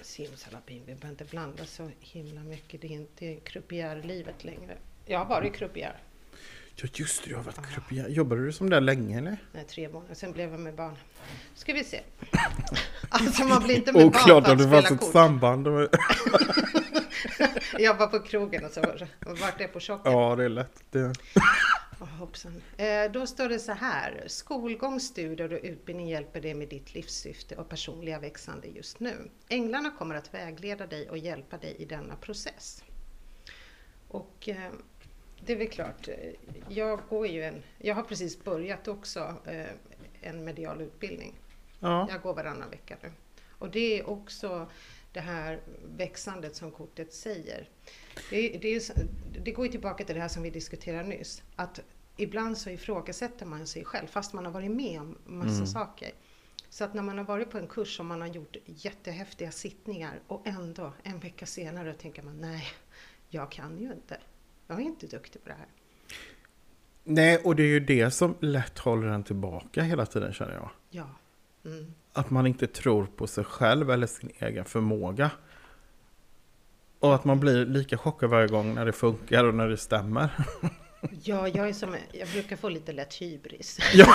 [0.02, 2.80] Simsalabim, vi behöver inte blanda så himla mycket.
[2.80, 4.76] Det är inte croupier-livet längre.
[5.06, 5.96] Jag har varit croupier.
[6.83, 7.62] Ja just det, du har varit Ja.
[7.75, 8.09] croupier.
[8.09, 9.37] Jobbade du som där länge eller?
[9.53, 10.14] Nej, tre månader.
[10.14, 10.97] Sen blev jag med barn.
[11.55, 12.01] Ska vi se.
[13.09, 15.12] Alltså man blir inte med barn Oklart för om att det fanns spela ett kort.
[15.12, 15.66] samband.
[15.66, 15.88] med-
[17.79, 18.81] Jag var på krogen och så
[19.40, 20.12] vart det på chocken.
[20.12, 20.83] Ja, det är lätt.
[20.90, 21.12] Det...
[22.77, 24.25] Eh, då står det så här.
[24.27, 29.31] Skolgång, studier och utbildning hjälper dig med ditt livssyfte och personliga växande just nu.
[29.49, 32.85] Änglarna kommer att vägleda dig och hjälpa dig i denna process.
[34.09, 34.71] Och eh,
[35.46, 36.09] det är väl klart,
[36.68, 39.66] jag går ju en, jag har precis börjat också eh,
[40.20, 41.35] en medial utbildning.
[41.81, 42.07] Ja.
[42.11, 43.12] Jag går varannan vecka nu.
[43.48, 44.70] Och det är också
[45.12, 45.61] det här
[45.96, 47.68] växandet som kortet säger.
[48.31, 48.83] Det, det, är,
[49.44, 51.42] det går ju tillbaka till det här som vi diskuterade nyss.
[51.57, 51.81] Att
[52.16, 55.66] ibland så ifrågasätter man sig själv fast man har varit med om massa Mm.
[55.66, 56.11] saker.
[56.68, 60.20] Så att när man har varit på en kurs och man har gjort jättehäftiga sittningar
[60.26, 62.64] och ändå en vecka senare tänker man nej,
[63.29, 64.18] jag kan ju inte.
[64.70, 65.66] Jag är inte duktig på det här.
[67.04, 70.70] Nej, och det är ju det som lätt håller en tillbaka hela tiden känner jag.
[70.90, 71.09] Ja.
[71.64, 71.94] Mm.
[72.12, 75.30] Att man inte tror på sig själv eller sin egen förmåga.
[76.98, 80.30] Och att man blir lika chockad varje gång när det funkar och när det stämmer.
[81.25, 83.79] Ja, jag är som, jag brukar få lite lätt hybris.
[83.95, 84.15] Ja.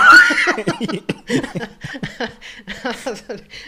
[2.82, 3.16] alltså,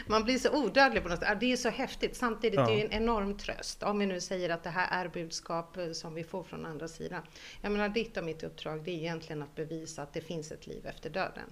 [0.06, 1.40] man blir så odödlig på något sätt.
[1.40, 2.16] Det är så häftigt.
[2.16, 2.66] Samtidigt Ja.
[2.66, 3.82] det är en enorm tröst.
[3.82, 6.88] Om vi nu säger att det här är budskap eh, som vi får från andra
[6.88, 7.22] sidan.
[7.60, 10.66] Jag menar, ditt och mitt uppdrag det är egentligen att bevisa att det finns ett
[10.66, 11.50] liv efter döden.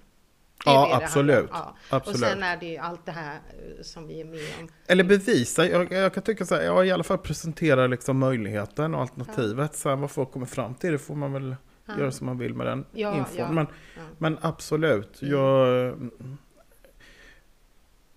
[0.65, 1.49] Ja, absolut.
[1.53, 1.75] Ja.
[1.89, 2.21] Absolut.
[2.21, 4.69] Och sen är det ju allt det här eh, som vi är med om.
[4.87, 8.95] Eller bevisa, jag, jag kan tycka så här, ja, i alla fall presentera liksom möjligheten
[8.95, 9.75] och alternativet.
[9.75, 11.99] Sen vad folk kommer fram till, det får man väl Ja.
[11.99, 13.35] göra som man vill med den Ja, infon.
[13.37, 13.51] ja.
[13.51, 14.01] Men, Ja.
[14.17, 15.33] men absolut, Mm.
[15.33, 15.93] jag...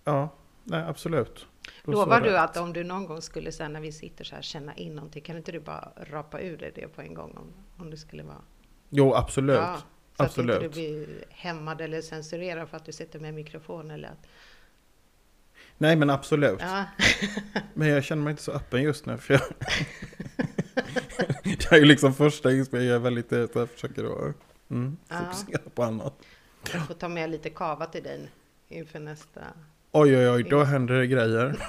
[0.04, 0.28] Ja,
[0.64, 1.46] nej absolut.
[1.84, 4.42] Då Lovar du att om du någon gång skulle säga när vi sitter så här
[4.42, 7.52] känna in någonting, kan inte du bara rapa ur dig det på en gång om,
[7.84, 8.42] om det skulle vara
[8.88, 9.60] Jo, absolut.
[10.22, 10.72] Ja, så att inte du Absolut.
[10.72, 14.26] blir hämmad eller censurerad för att du sitter med mikrofon eller att...
[15.78, 16.60] Nej, men absolut.
[16.60, 16.84] Ja,
[17.74, 19.16] Men jag känner mig inte så öppen just nu.
[19.18, 19.42] För jag,
[21.44, 24.34] jag är ju liksom första inspelningen, jag är väldigt, eh, jag försöker att
[24.70, 25.16] mm, Ja.
[25.18, 26.14] fokusera på annat.
[26.72, 28.28] jag får ta med lite kava till dig
[28.68, 29.40] inför nästa.
[29.92, 31.56] Oj, oj, oj, då händer det grejer.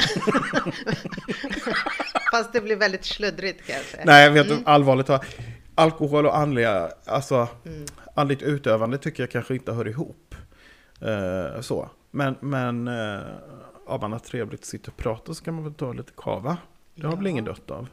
[2.32, 4.04] Fast det blir väldigt sluddrigt kan jag säga.
[4.06, 4.64] Nej, jag vet Mm.
[4.66, 5.26] allvarligt talat.
[5.76, 7.86] Alkohol och andliga, alltså Mm.
[8.14, 10.36] Andligt utövande tycker jag kanske inte hör ihop.
[11.02, 11.90] Eh, så.
[12.12, 13.20] Men, men eh,
[13.86, 16.58] om man har trevligt sitta och prata så kan man väl ta lite kava.
[16.96, 17.30] Det har väl Ja.
[17.30, 17.88] ingen dött av?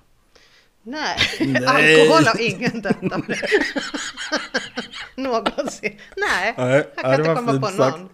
[0.83, 1.66] Nej, Nej.
[1.66, 3.22] alkohol har ingen dött av.
[5.16, 5.98] Någonsin.
[6.16, 8.09] Nej, Nej, jag kan inte komma på någon.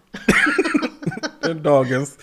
[1.40, 2.18] Det är dagens,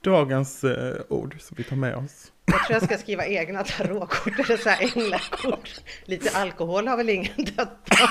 [0.00, 2.32] dagens eh, ord som vi tar med oss.
[2.44, 5.70] Jag tror jag ska skriva egna tarotkort eller så här änglakort.
[6.04, 8.08] Lite alkohol har väl ingen dött på.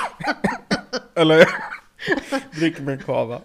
[1.14, 1.48] Eller
[2.54, 3.42] drick med kava.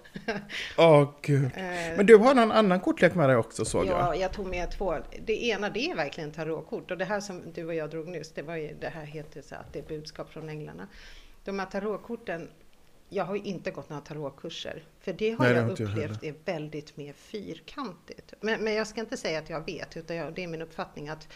[0.78, 1.46] Åh gud.
[1.46, 4.00] Eh, Men du har någon annan kortlek med dig också såg jag.
[4.00, 4.96] Ja, jag tog med två.
[5.26, 8.32] Det ena det är verkligen tarotkort och det här som du och jag drog nyss,
[8.32, 10.88] det var ju, det här heter så att det är budskap från änglarna.
[11.44, 12.50] De här tarotkorten,
[13.10, 16.98] jag har ju inte gått några tarotkurser, för det har Nej, jag upplevt är väldigt
[16.98, 18.34] mer fyrkantigt.
[18.42, 21.10] Men, men jag ska inte säga att jag vet, utan jag, det är min uppfattning
[21.10, 21.28] att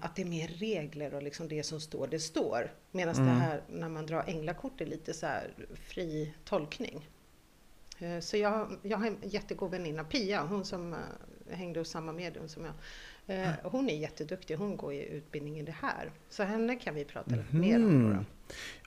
[0.00, 2.72] att det är mer regler och liksom det som står, det står.
[2.90, 3.26] Medan Mm.
[3.26, 5.26] det här när man drar änglakort är lite så
[5.88, 7.08] fri tolkning.
[7.98, 10.98] Eh, Så jag, jag har en jättegod väninna, Pia, hon som eh,
[11.50, 12.74] hängde hos samma medium som jag.
[13.28, 16.10] Eh, Hon är jätteduktig, hon går ju utbildning i det här.
[16.28, 17.82] Så henne kan vi prata lite mer om.
[17.82, 17.88] Då.
[17.88, 18.26] Mhm.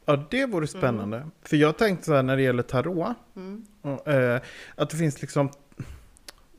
[0.05, 1.29] Ja, det vore spännande.
[1.41, 3.15] För jag tänkte så här när det gäller tarot.
[3.35, 3.65] Mm.
[3.81, 4.41] och, eh,
[4.75, 5.49] att det finns liksom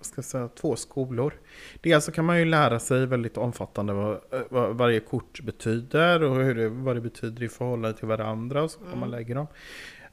[0.01, 1.35] ska jag säga, två skolor.
[1.81, 6.37] Dels så kan man ju lära sig väldigt omfattande vad, vad varje kort betyder och
[6.37, 9.47] hur det, vad det betyder i förhållande till varandra och så, om man lägger dem.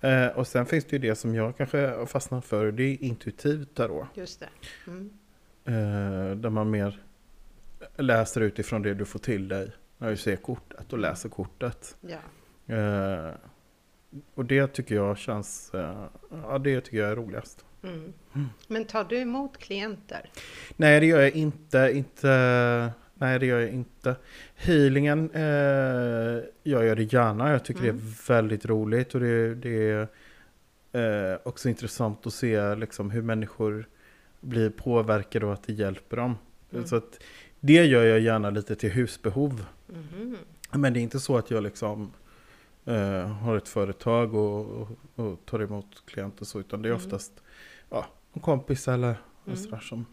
[0.02, 3.04] Eh, och sen finns det ju det som jag kanske har fastnat för, det är
[3.04, 4.08] intuitivt tarot.
[4.14, 4.50] Just det.
[4.88, 5.10] Mm.
[5.66, 7.04] Eh, där man mer
[7.96, 11.98] läser utifrån det du får till dig när du ser kortet och läser kortet.
[12.02, 12.18] Ja.
[12.76, 13.32] Eh,
[14.36, 17.66] och det tycker jag känns, eh, ja det tycker jag är roligast.
[17.84, 18.14] Mm.
[18.68, 20.30] Men tar du emot klienter?
[20.76, 24.16] Nej det gör jag inte, inte, nej det gör jag inte.
[24.56, 25.42] Healingen eh,
[26.64, 30.08] jag gör det gärna, jag tycker det är väldigt roligt och det, det är
[31.32, 33.88] eh, också intressant att se liksom hur människor
[34.40, 36.38] blir påverkade och att det hjälper dem.
[36.74, 36.88] Mm.
[36.88, 37.20] Så att
[37.60, 39.66] det gör jag gärna lite till husbehov.
[39.88, 40.38] Mhm.
[40.72, 42.12] Men det är inte så att jag liksom
[42.88, 47.06] eh, har ett företag och, och, och tar emot klienter så, utan det är Mm.
[47.06, 47.32] oftast
[47.90, 49.16] ja, en kompis eller
[49.48, 49.58] Mm.
[49.58, 50.06] sådär som...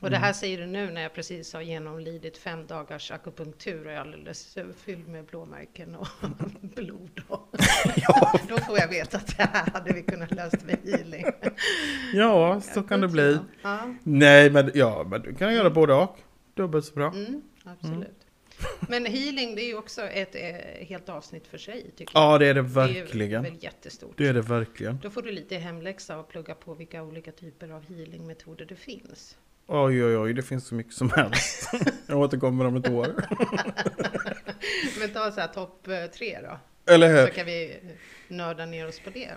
[0.00, 3.92] Och det här säger du nu när jag precis har genomlidit fem dagars akupunktur och
[3.92, 6.08] är alldeles fylld med blåmärken och
[6.60, 7.20] blod.
[7.28, 7.48] Och
[8.48, 11.24] Då får jag veta att det här hade vi kunnat löst med healing.
[12.14, 13.38] Ja, så kan det bli.
[13.62, 16.18] Ja, Nej, men, ja, men du kan göra både och.
[16.54, 17.08] Dubbelt så bra.
[17.12, 18.26] mm, absolut.
[18.88, 22.22] Men healing det är ju också ett eh, helt avsnitt för sig tycker jag.
[22.34, 23.42] Ja, det är det Det är verkligen.
[23.42, 24.14] väl jättestort.
[24.16, 24.98] Det är det verkligen.
[25.02, 29.36] Då får du lite hemläxa och plugga på vilka olika typer av healingmetoder det finns.
[29.66, 31.70] Oj, oj, oj, det finns så mycket som helst.
[32.06, 33.06] Jag återkommer om ett år.
[35.00, 36.58] Men ta så här topp eh, tre då.
[36.92, 37.28] Eller Så hur?
[37.28, 37.76] kan vi
[38.28, 39.28] nörda ner oss på det.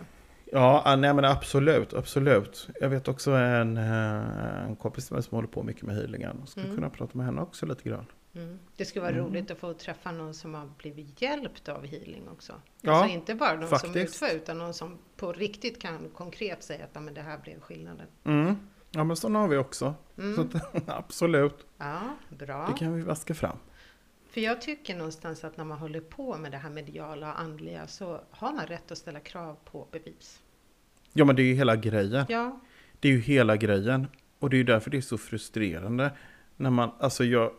[0.51, 2.67] Ja, ah, nej men absolut, absolut.
[2.81, 6.47] Jag vet också en, eh, en kompis som håller på mycket med healingen.
[6.47, 6.75] Skulle Mm.
[6.77, 8.05] kunna prata med henne också lite grann.
[8.36, 8.60] Mm.
[8.78, 9.26] Det skulle vara Mm.
[9.26, 12.54] roligt att få träffa någon som har blivit hjälpt av healing också.
[12.82, 13.96] Ja, alltså inte bara någon som faktiskt.
[14.24, 17.60] utför utan någon som på riktigt kan konkret säga att "Ja, men det här blev
[17.60, 18.08] skillnaden.
[18.24, 18.56] Mm.
[18.91, 19.93] Ja, men sådana har vi också.
[20.17, 20.36] Mm.
[20.36, 22.67] Så att, absolut, Ja, bra.
[22.72, 23.58] det kan vi vaska fram.
[24.30, 27.88] För jag tycker någonstans att när man håller på med det här mediala och andliga
[27.88, 30.41] så har man rätt att ställa krav på bevis.
[31.13, 32.26] Ja, men det är ju hela grejen.
[32.30, 32.60] Ja,
[33.00, 34.08] Det är ju hela grejen.
[34.39, 36.12] Och det är ju därför det är så frustrerande.
[36.58, 37.52] När man, alltså jag...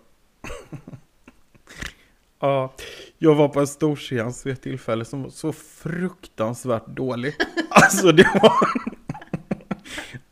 [2.41, 2.75] ja,
[3.19, 7.35] jag var på en storseans vid ett tillfälle som var så fruktansvärt dålig.
[7.71, 8.53] Alltså det var...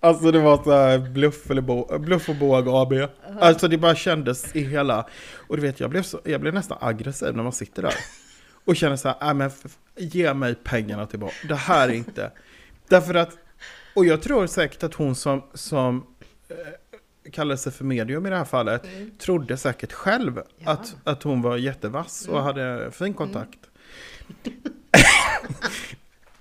[0.01, 2.93] Alltså det var så här bluff, eller bo, bluff och båg AB.
[3.41, 5.07] Alltså det bara kändes i hela...
[5.49, 7.95] Och du vet, jag blev, så, jag blev nästan aggressiv när man sitter där.
[8.65, 9.51] Och känner så här, "Nej, men
[9.97, 11.35] ge mig pengarna tillbaka.
[11.49, 12.31] Det här är inte...
[12.89, 13.39] Därför att...
[13.95, 16.07] Och jag tror säkert att hon som, som
[16.49, 16.57] eh,
[17.33, 19.11] kallade sig för medium i det här fallet, Mm.
[19.19, 20.71] trodde säkert själv Ja.
[20.71, 22.45] att, att hon var jättevass och Mm.
[22.45, 23.59] hade fin kontakt.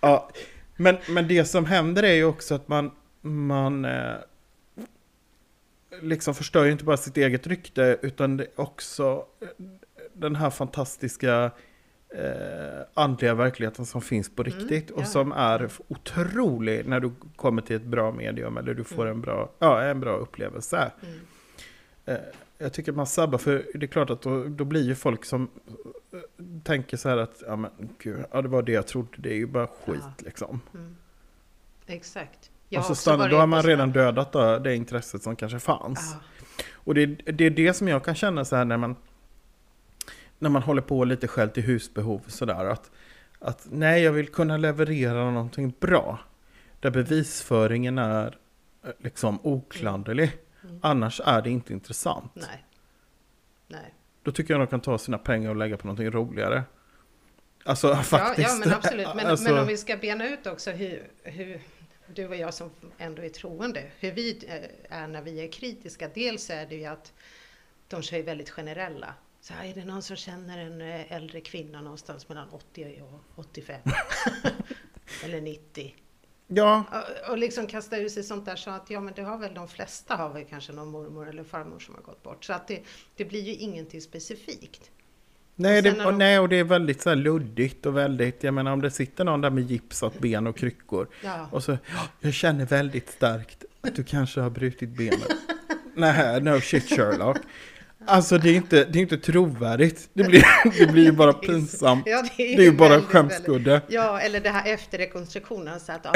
[0.01, 0.29] ja,
[0.75, 2.91] men, men det som händer är ju också att man,
[3.21, 4.15] man eh,
[6.01, 9.47] liksom förstör ju inte bara sitt eget rykte utan också eh,
[10.13, 11.51] den här fantastiska
[12.15, 15.05] eh, andliga verkligheten som finns på Mm, riktigt och ja.
[15.05, 19.15] som är otrolig när du kommer till ett bra medium eller du får Mm.
[19.17, 20.91] en, bra, ja, en bra upplevelse.
[21.01, 21.19] Mm.
[22.05, 22.17] Eh,
[22.57, 25.49] Jag tycker man sabbar, för det är klart att då, då blir ju folk som
[26.13, 26.19] eh,
[26.63, 29.35] tänker så här att ja men gud, ja det var det jag trodde, det är
[29.35, 30.13] ju bara skit Ja.
[30.17, 30.61] liksom.
[30.73, 30.95] Mm.
[31.87, 32.51] Exakt.
[32.77, 36.15] och så stannar, då har man redan dödat då, det intresset som kanske fanns.
[36.73, 38.95] Och det, det är det som jag kan känna så här när man
[40.41, 42.91] när man håller på lite själv till husbehov sådär att,
[43.39, 46.19] att nej jag vill kunna leverera någonting bra.
[46.79, 48.37] Där bevisföringen är
[48.83, 50.31] eh, liksom oklanderlig.
[50.63, 50.79] Mm.
[50.81, 52.31] Annars är det inte intressant.
[52.35, 52.65] Nej.
[53.67, 53.93] Nej.
[54.23, 56.63] Då tycker jag de kan ta sina pengar och lägga på någonting roligare.
[57.65, 58.47] Alltså faktiskt.
[58.47, 59.07] Ja, ja men absolut.
[59.15, 61.61] Men, Alltså- men om vi ska bena ut också hur, hur
[62.15, 66.09] du och jag som ändå är troende, hur vi eh, är när vi är kritiska.
[66.13, 67.13] Dels är det ju att
[67.87, 69.13] de kör ju väldigt generella.
[69.41, 73.39] Så här, är det någon som känner en eh, äldre kvinna någonstans mellan 80 och
[73.39, 73.81] 85?
[75.23, 75.95] Eller 90?
[76.47, 76.83] Ja,
[77.25, 79.53] Och- Och liksom kasta ur sig sånt där så att ja men det har väl
[79.53, 82.43] de flesta har väl kanske någon mormor eller farmor som har gått bort.
[82.45, 82.81] Så att det,
[83.15, 84.91] det blir ju ingenting specifikt.
[85.55, 88.43] nej, Och det, och, de- nej och det är väldigt så här luddigt och väldigt,
[88.43, 91.47] jag menar om det sitter någon där med gipsat ben och kryckor Ja.
[91.51, 91.77] och så, "Ja,
[92.19, 95.31] jag känner väldigt starkt att du kanske har brutit benet.
[95.93, 97.37] nej, no shit Sherlock.
[98.05, 100.09] Alltså det är inte, det är inte trovärdigt.
[100.13, 100.43] Det blir,
[100.79, 102.03] det blir ju bara pinsamt.
[102.05, 103.81] Ja, det är, Det är ju bara en skämskudde.
[103.87, 105.79] Ja, eller det här efter rekonstruktionen.
[105.79, 106.11] Så att, ja,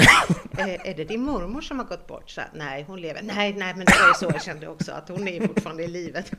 [0.58, 2.30] eh, är det din mormor som har gått bort?
[2.30, 3.22] Så att, nej, hon lever.
[3.24, 5.88] Nej, nej, men det var ju så jag kände också, att hon är fortfarande i
[5.88, 6.32] livet.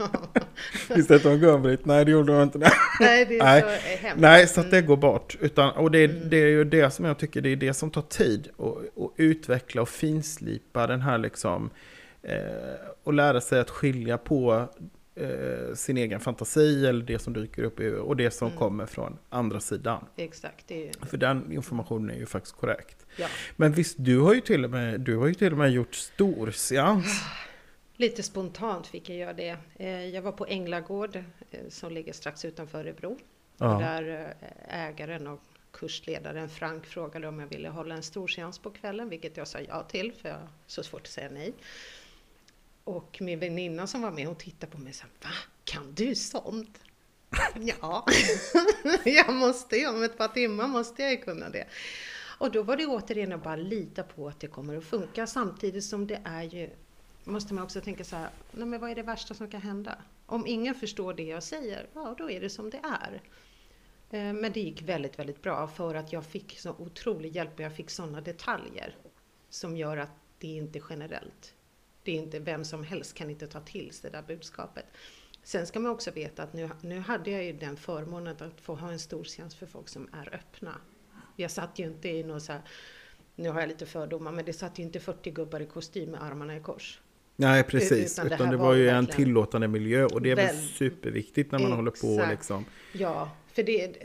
[0.89, 1.81] Visst hette hon Gun-Britt?
[1.85, 2.59] Nej det gjorde hon inte.
[3.01, 3.61] Nej, det är Nej.
[3.63, 4.21] så eh, hemskt.
[4.21, 5.37] Nej, så att det går bort.
[5.41, 6.29] Utan, och det, är- Mm.
[6.29, 8.49] det är ju det som jag tycker det är det som tar tid.
[8.59, 8.65] att-
[9.05, 11.71] Att utveckla och finslipa den här liksom.
[12.23, 12.35] Eh,
[13.05, 14.69] och lära sig att skilja på
[15.17, 18.59] eh, sin egen fantasi eller det som dyker upp i, och det som Mm.
[18.59, 20.05] kommer från andra sidan.
[20.17, 23.07] Exakt, ju, För den informationen är ju faktiskt korrekt.
[23.17, 23.27] ja.
[23.57, 25.95] Men visst, du har ju till och med, du har ju till och med gjort
[25.95, 27.07] storseans.
[27.97, 29.57] Lite spontant fick jag göra det.
[29.77, 33.11] Eh, Jag var på Änglagård eh, som ligger strax utanför Örebro.
[33.13, 33.19] Och
[33.59, 33.79] Ja.
[33.79, 34.35] där
[34.69, 35.41] eh, ägaren och
[35.73, 39.59] kursledaren Frank frågade om jag ville hålla en stor seans på kvällen, vilket jag sa
[39.69, 41.53] ja till, för jag har så svårt att säga nej.
[42.87, 45.31] Och min väninna som var med, hon tittade på mig och sa, va?
[45.65, 46.81] Kan du sånt?
[47.61, 48.07] ja,
[49.05, 51.67] jag måste ju, om ett par timmar måste jag ju kunna det.
[52.39, 55.85] Och då var det återigen att bara lita på att det kommer att funka, samtidigt
[55.85, 56.71] som det är ju,
[57.25, 59.99] måste man också tänka så här, nej men vad är det värsta som kan hända?
[60.27, 63.23] Om ingen förstår det jag säger, ja då är det som det är.
[64.11, 67.61] Eh, men det gick väldigt, väldigt bra för att jag fick så otrolig hjälp och
[67.61, 68.97] jag fick sådana detaljer
[69.51, 71.56] som gör att det inte är generellt.
[72.07, 74.85] Det är inte vem som helst kan inte ta till sig det där budskapet.
[75.43, 78.75] Sen ska man också veta att nu, nu hade jag ju den förmånen att få
[78.75, 80.81] ha en stor seans för folk som är öppna.
[81.37, 82.61] Jag satt ju inte i någon så här,
[83.35, 86.23] nu har jag lite fördomar, men det satt ju inte 40 gubbar i kostym med
[86.23, 87.01] armarna i kors.
[87.37, 88.19] Nej, precis.
[88.19, 90.69] Utan Utan det det, var var ju en tillåtande miljö och det är väl Väl-
[90.69, 92.31] superviktigt när man håller på Exakt.
[92.31, 92.65] liksom.
[92.93, 93.97] Ja, för det,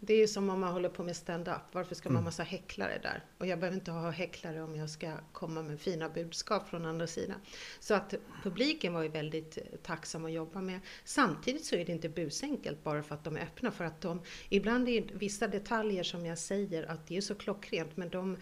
[0.00, 1.60] det är ju som om man håller på med stand-up.
[1.72, 2.24] Varför ska man ha Mm.
[2.24, 3.24] massa häcklare där?
[3.38, 7.06] Och jag behöver inte ha häcklare om jag ska komma med fina budskap från andra
[7.06, 7.40] sidan.
[7.80, 10.80] Så att publiken var ju väldigt eh, tacksam att jobba med.
[11.04, 13.70] Samtidigt så är det inte busenkelt bara för att de är öppna.
[13.70, 17.34] För att de, ibland är det vissa detaljer som jag säger att det är så
[17.34, 18.36] klockrent, men de,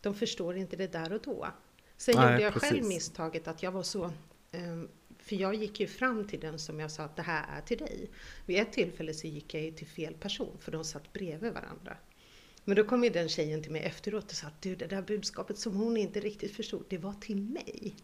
[0.00, 1.46] de förstår inte det där och då.
[1.96, 2.88] Sen Nej, gjorde jag själv precis.
[2.88, 4.10] misstaget att jag var så
[4.52, 4.88] ehm,
[5.26, 7.78] för jag gick ju fram till den som jag sa att det här är till
[7.78, 8.10] dig.
[8.46, 11.96] Vid ett tillfälle så gick jag ju till fel person för de satt bredvid varandra.
[12.64, 15.02] Men då kom ju den tjejen till mig efteråt och sa att du, det där
[15.02, 17.94] budskapet som hon inte riktigt förstod, det var till mig.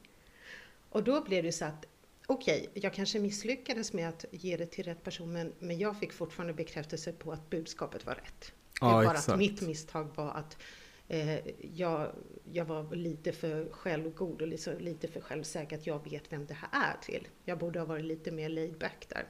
[0.89, 1.87] Och då blev det så att
[2.27, 6.13] okej, jag kanske misslyckades med att ge det till rätt person, men, men jag fick
[6.13, 8.41] fortfarande bekräftelse på att budskapet var rätt.
[8.41, 9.29] Det Ja, bara exakt.
[9.29, 10.57] att mitt misstag var att
[11.09, 11.41] eh,
[11.75, 12.12] jag,
[12.53, 16.55] jag var lite för självgod och lite, lite för självsäker att jag vet vem det
[16.55, 17.29] här är till.
[17.45, 19.25] Jag borde ha varit lite mer laid back där.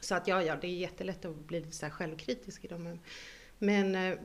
[0.00, 2.82] Så att ja, ja, det är jättelätt att bli lite så här självkritisk i dem.
[2.82, 3.00] Men,
[3.58, 4.18] men eh,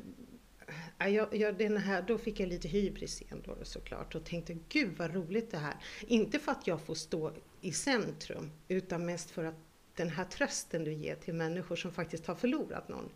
[1.09, 4.97] jag, jag, den här, då fick jag lite hybris igen då såklart och tänkte gud
[4.97, 5.75] vad roligt det här.
[6.07, 9.55] Inte för att jag får stå i centrum utan mest för att
[9.95, 13.09] den här trösten du ger till människor som faktiskt har förlorat någon.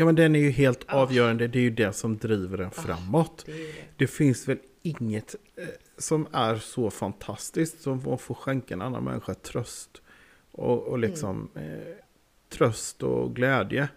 [0.00, 0.96] Ja men den är ju helt Ah.
[1.02, 3.42] avgörande, det är ju det som driver den framåt.
[3.46, 3.72] Det det.
[3.96, 5.64] Det finns väl inget eh,
[5.98, 10.02] som är så fantastiskt som att få skänka en annan människa tröst.
[10.52, 11.70] Och, och liksom Mm.
[11.72, 11.78] eh,
[12.48, 13.88] tröst och glädje.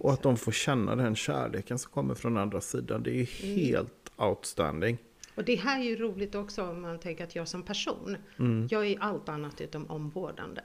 [0.00, 0.22] Och att Exakt.
[0.22, 3.02] de får känna den kärleken som kommer från andra sidan.
[3.02, 3.56] Det är ju Mm.
[3.58, 4.98] helt outstanding.
[5.38, 8.68] Och det här är ju roligt också om man tänker att jag som person, Mm.
[8.70, 10.60] jag är allt annat utom omvårdande.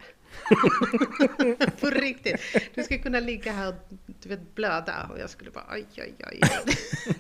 [1.80, 2.41] På riktigt.
[2.76, 3.76] Du skulle kunna ligga här och
[4.24, 6.39] du vet, blöda och jag skulle bara oj, oj, oj.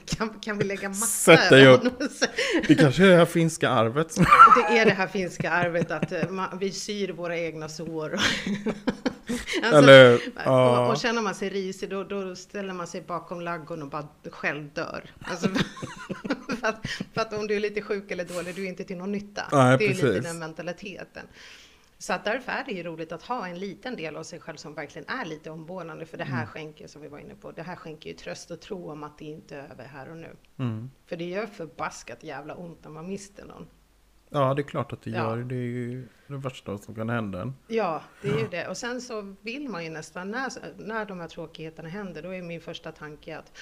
[0.05, 1.81] Kan, kan vi lägga matta Sätt dig upp.
[2.67, 4.15] Det kanske är det här finska arvet.
[4.15, 8.19] Det är det här finska arvet att eh, man, vi syr våra egna sår.
[9.63, 13.81] Alltså, Eller, och, och känner man sig risig då, då ställer man sig bakom laggon
[13.81, 15.11] och bara själv dör.
[15.21, 15.47] Alltså,
[16.63, 18.97] för, att, för att om du är lite sjuk eller dålig, du är inte till
[18.97, 19.43] någon nytta.
[19.51, 20.23] Nej, det är ju lite precis.
[20.23, 21.27] den mentaliteten.
[21.97, 24.55] Så att därför är det ju roligt att ha en liten del av sig själv
[24.57, 26.05] som verkligen är lite omvårdande.
[26.05, 26.47] För det här Mm.
[26.47, 29.17] skänker, som vi var inne på, det här skänker ju tröst och tro om att
[29.17, 30.35] det inte är över här och nu.
[30.59, 30.91] Mm.
[31.05, 33.67] För det gör förbaskat jävla ont när man mister någon.
[34.29, 35.17] Ja, det är klart att det Ja.
[35.17, 35.37] gör.
[35.43, 37.53] Det är ju det värsta som kan hända en.
[37.67, 38.67] Ja, det är ju det.
[38.67, 42.41] Och sen så vill man ju nästan, när, när de här tråkigheterna händer, då är
[42.41, 43.57] min första tanke att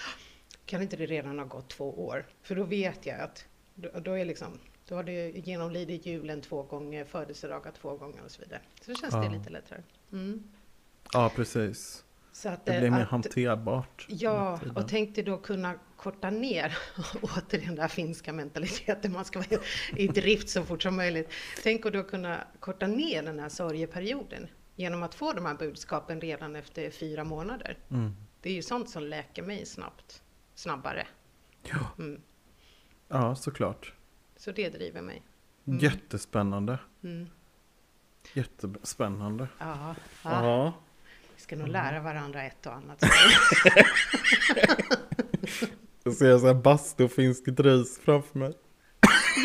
[0.72, 2.26] kan inte det redan ha gått två år?
[2.42, 3.46] För då vet jag att
[3.76, 8.32] då, då är liksom, då har du genomlidit julen två gånger, födelsedagar två gånger och
[8.32, 8.62] så vidare.
[8.82, 9.32] Så känns det Ja.
[9.32, 9.82] lite lättare.
[10.12, 10.44] Mm.
[11.14, 12.04] Ja, precis.
[12.32, 14.06] Så att, Det eh, blir mer att, hanterbart.
[14.10, 16.78] Ja, och tänkte då kunna korta ner
[17.22, 19.62] åter den där finska mentaliteten, man ska vara
[19.98, 21.30] i drift så fort som möjligt.
[21.64, 26.22] Tänk att då kunna korta ner den här sorgeperioden genom att få de här budskapen
[26.22, 27.78] redan efter fyra månader.
[27.90, 28.16] Mm.
[28.42, 30.24] Det är ju sånt som läker mig snabbt,
[30.56, 31.08] snabbare.
[31.64, 32.04] Ja.
[32.04, 32.22] Mm.
[33.08, 33.94] ja, såklart.
[34.38, 35.24] Så det driver mig.
[35.68, 35.80] Mm.
[35.80, 36.80] Jättespännande.
[37.04, 37.28] Mm.
[38.34, 39.48] Jättespännande.
[39.60, 40.74] Ja, ja, Ja.
[41.36, 43.04] vi ska nog lära varandra ett och annat.
[46.04, 48.54] Jag så här bastu och finsk ris framför mig.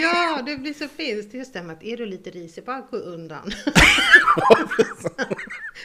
[0.00, 1.34] Ja, det blir så fint.
[1.34, 3.50] Just det med att är du lite risig, bara gå undan.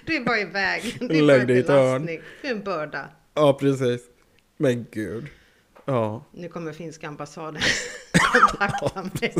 [0.05, 0.97] Du är bara iväg.
[0.99, 2.21] Du är Lägg bara en belastning.
[2.41, 3.09] Du är en börda.
[3.33, 4.01] Ja, precis.
[4.61, 5.27] Men gud.
[5.85, 7.61] Ja, Nu kommer finska ambassaden
[8.33, 9.35] kontakta mig.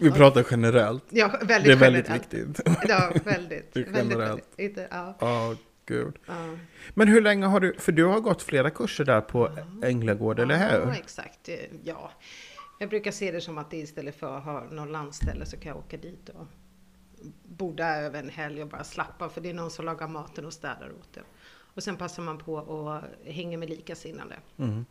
[0.00, 1.04] vi pratar generellt.
[1.10, 2.34] Ja, väldigt Det är väldigt generellt.
[2.34, 2.60] viktigt.
[2.88, 3.74] Ja, väldigt.
[3.74, 4.44] Det är väldigt, generellt.
[4.56, 4.86] väldigt.
[4.90, 5.54] Ja, Ja,
[5.86, 6.14] gud.
[6.26, 6.56] ja.
[6.94, 9.50] Men hur länge har du, för du har gått flera kurser där på
[9.82, 10.92] Änglagård, eller Ja, hur?
[10.92, 11.48] exakt.
[11.48, 11.54] Eh,
[11.84, 12.10] Ja.
[12.78, 15.68] Jag brukar se det som att det istället för att ha någon landställe så kan
[15.68, 16.46] jag åka dit och
[17.44, 20.46] bo där över en helg och bara slappa för det är någon som lagar maten
[20.46, 21.20] och städar åt det.
[21.74, 24.36] Och sen passar man på och hänger med likasinnade.
[24.56, 24.84] Mm.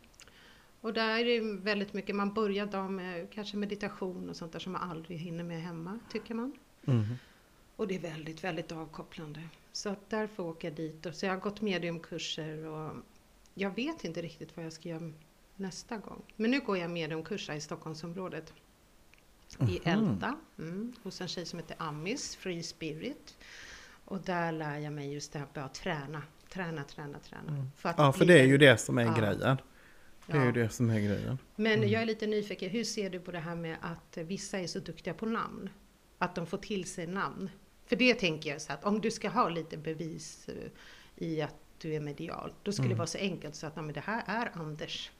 [0.80, 4.58] Och där är det väldigt mycket, man börjar dagen med kanske meditation och sånt där
[4.58, 6.52] som man aldrig hinner med hemma, tycker man.
[6.86, 7.04] Mm.
[7.76, 9.40] Och det är väldigt, väldigt avkopplande.
[9.72, 11.06] Så att därför åker jag dit.
[11.06, 12.96] Och så jag har gått mediumkurser och
[13.54, 15.12] jag vet inte riktigt vad jag ska göra
[15.56, 16.22] nästa gång.
[16.36, 18.52] Men nu går jag mediumkurser i Stockholmsområdet.
[19.68, 19.80] I.
[19.84, 23.36] Älta, mm, hos en tjej som heter Amis, Free Spirit.
[24.04, 26.22] Och där lär jag mig just det här att träna,
[26.52, 27.66] träna, träna, träna.
[27.76, 28.04] För Mm.
[28.04, 29.14] Ja, för det är ju det som är Ja.
[29.18, 29.56] grejen.
[30.26, 30.52] Det är ju Ja.
[30.52, 31.38] det som är grejen.
[31.56, 31.88] Men Mm.
[31.88, 34.78] jag är lite nyfiken, hur ser du på det här med att vissa är så
[34.78, 35.70] duktiga på namn?
[36.18, 37.50] Att de får till sig namn.
[37.86, 41.54] För det tänker jag så att om du ska ha lite bevis eh, i att
[41.78, 42.98] du är medial, då skulle det Mm.
[42.98, 45.10] vara så enkelt så att ja, men det här är Anders.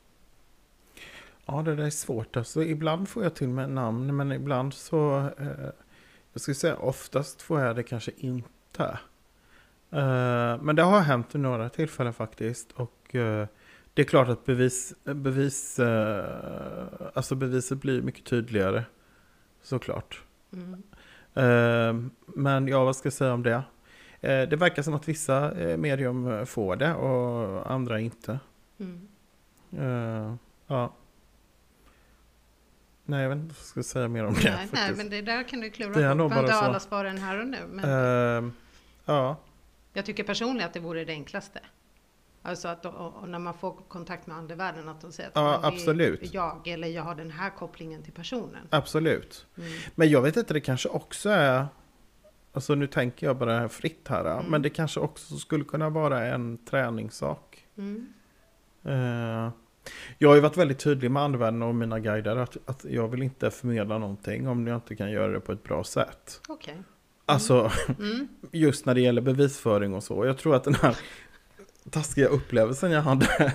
[1.47, 2.37] Ja, det där är svårt.
[2.37, 5.31] Alltså, ibland får jag till med namn, men ibland så...
[5.39, 5.71] Eh,
[6.33, 8.99] jag skulle säga oftast får jag det kanske inte.
[9.93, 12.73] Eh, men det har hänt vid några tillfällen faktiskt.
[12.73, 13.47] Och eh,
[13.95, 16.85] det är klart att bevis, bevis, eh,
[17.15, 18.85] alltså beviset blir mycket tydligare.
[19.63, 20.23] Såklart.
[20.53, 20.83] Mm.
[22.27, 23.63] Men ja, vad ska jag säga om det?
[24.21, 28.39] Det verkar som att vissa medium får det och andra inte.
[28.81, 29.09] Mm.
[30.67, 30.95] Ja.
[33.05, 35.23] Nej, jag vet inte vad jag ska säga mer om det Nej, nej, men det
[35.23, 35.99] där kan du klura på.
[35.99, 37.59] Du behöver inte alla svaren här och nu.
[37.71, 38.53] Men
[39.05, 39.37] ja,
[39.93, 41.61] jag tycker personligen att det vore det enklaste.
[42.43, 45.61] Alltså att och, och när man får kontakt med andevärlden att de säger att Ja,
[45.63, 46.35] absolut.
[46.35, 48.69] jag eller jag har den här kopplingen till personen.
[48.71, 49.47] absolut.
[49.59, 49.71] Mm.
[49.95, 51.67] Men jag vet inte, det kanske också är...
[52.53, 54.25] Alltså nu tänker jag bara fritt här.
[54.25, 54.47] Mm.
[54.51, 57.67] Men det kanske också skulle kunna vara en träningssak.
[57.79, 58.13] Mm.
[58.85, 59.51] Eh,
[60.19, 63.23] jag har ju varit väldigt tydlig med andevärlden och mina guider att, att jag vill
[63.23, 66.41] inte förmedla någonting om jag inte kan göra det på ett bra sätt.
[66.49, 66.83] Okej.
[67.27, 68.29] Alltså, Mm.
[68.53, 70.27] just när det gäller bevisföring och så.
[70.27, 70.97] Jag tror att den här
[71.91, 73.27] taskiga upplevelsen jag hade.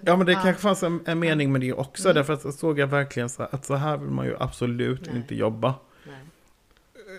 [0.00, 0.40] ja men det Ja.
[0.42, 2.04] kanske fanns en, en mening med det också.
[2.08, 2.14] Mm.
[2.14, 5.16] Därför att jag såg jag verkligen så att så här vill man ju absolut Nej.
[5.16, 5.74] inte jobba.
[6.06, 6.16] Nej.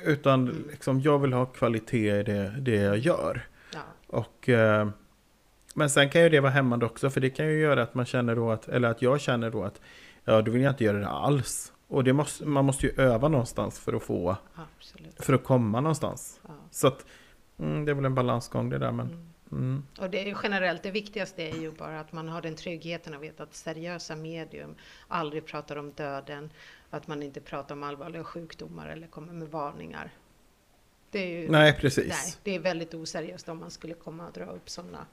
[0.06, 0.68] Utan Mm.
[0.72, 3.48] liksom, jag vill ha kvalitet i det, det jag gör.
[3.74, 3.80] Ja.
[4.08, 4.88] Och, eh,
[5.76, 7.10] men sen kan ju det vara hämmande också.
[7.10, 9.64] För det kan ju göra att man känner då att, eller att jag känner då
[9.64, 9.82] att
[10.26, 11.72] ja då vill jag inte göra det alls.
[11.96, 15.24] Och det måste, man måste ju öva någonstans för att få, Absolut.
[15.24, 16.40] för att komma någonstans.
[16.48, 16.54] Ja.
[16.72, 17.06] Så att
[17.60, 19.08] mm, det är väl en balansgång det där men.
[19.08, 19.28] Mm.
[19.52, 19.86] Mm.
[20.00, 23.14] Och det är ju generellt, det viktigaste är ju bara att man har den tryggheten
[23.14, 24.76] att veta att seriösa medium
[25.08, 26.50] aldrig pratar om döden,
[26.90, 30.12] att man inte pratar om allvarliga sjukdomar eller kommer med varningar.
[31.12, 32.08] Det är ju, Nej precis.
[32.08, 35.06] nej, det är väldigt oseriöst om man skulle komma och dra upp sådana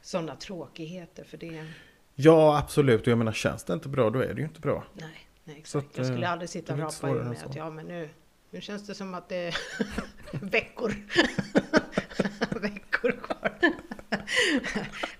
[0.00, 1.66] såna tråkigheter, för det,
[2.14, 4.84] Ja absolut, och jag menar känns det inte bra då är det ju inte bra.
[4.94, 5.86] nej, nej exakt.
[5.86, 8.08] Att, Jag skulle eh, aldrig sitta och rapa än mig att ja, men nu,
[8.50, 9.56] nu känns det som att det är
[10.50, 10.94] veckor,
[12.60, 13.52] veckor kvar.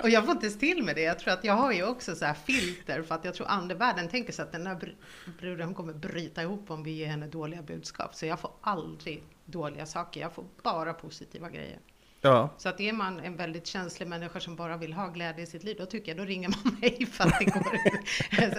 [0.03, 1.03] och jag får inte still med det.
[1.03, 4.09] Jag tror att jag har ju också så här filter för att jag tror andevärlden
[4.09, 4.97] tänker sig att den här br-
[5.41, 8.14] bruden kommer bryta ihop om vi ger henne dåliga budskap.
[8.14, 10.20] Så jag får aldrig dåliga saker.
[10.20, 11.79] Jag får bara positiva grejer.
[12.20, 15.47] Ja, Så att är man en väldigt känslig människa som bara vill ha glädje i
[15.47, 17.66] sitt liv, då tycker jag då ringer man mig för att det går.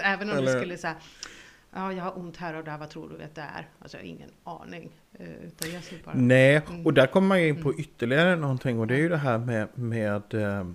[0.02, 0.96] även om du skulle säga
[1.74, 3.68] ja, jag har ont här och där, vad tror du att det är?
[3.78, 4.90] Alltså jag har ingen aning.
[5.18, 6.86] Eh, Utan jag bara, Nej, Mm.
[6.86, 7.80] och där kommer man ju in på Mm.
[7.80, 10.66] ytterligare någonting och det är ju det här med, med eh,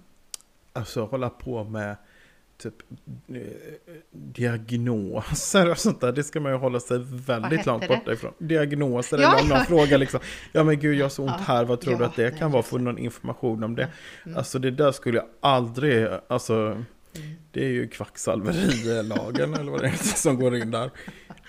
[0.73, 1.95] alltså hålla på med
[2.57, 2.73] typ
[3.27, 3.41] eh,
[4.11, 6.11] diagnoser och sånt där.
[6.11, 8.33] Det ska man ju hålla sig väldigt långt borta ifrån.
[8.37, 9.63] Diagnoser, Ja, eller om någon ja.
[9.63, 10.19] frågar liksom,
[10.51, 12.39] ja men gud jag har så ont Ja, här, vad tror du att det nej,
[12.39, 12.63] kan vara?
[12.63, 12.83] Få det.
[12.83, 13.87] någon information om det.
[14.25, 14.37] Mm.
[14.37, 16.83] Alltså det där skulle jag aldrig, alltså
[17.15, 17.27] Mm.
[17.51, 20.91] det är ju kvacksalverilagen eller vad det är som går in där.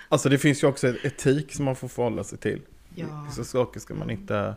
[0.09, 2.61] Alltså det finns ju också etik som man får förhålla sig till.
[2.95, 3.27] Ja.
[3.31, 4.55] Så saker ska man inte...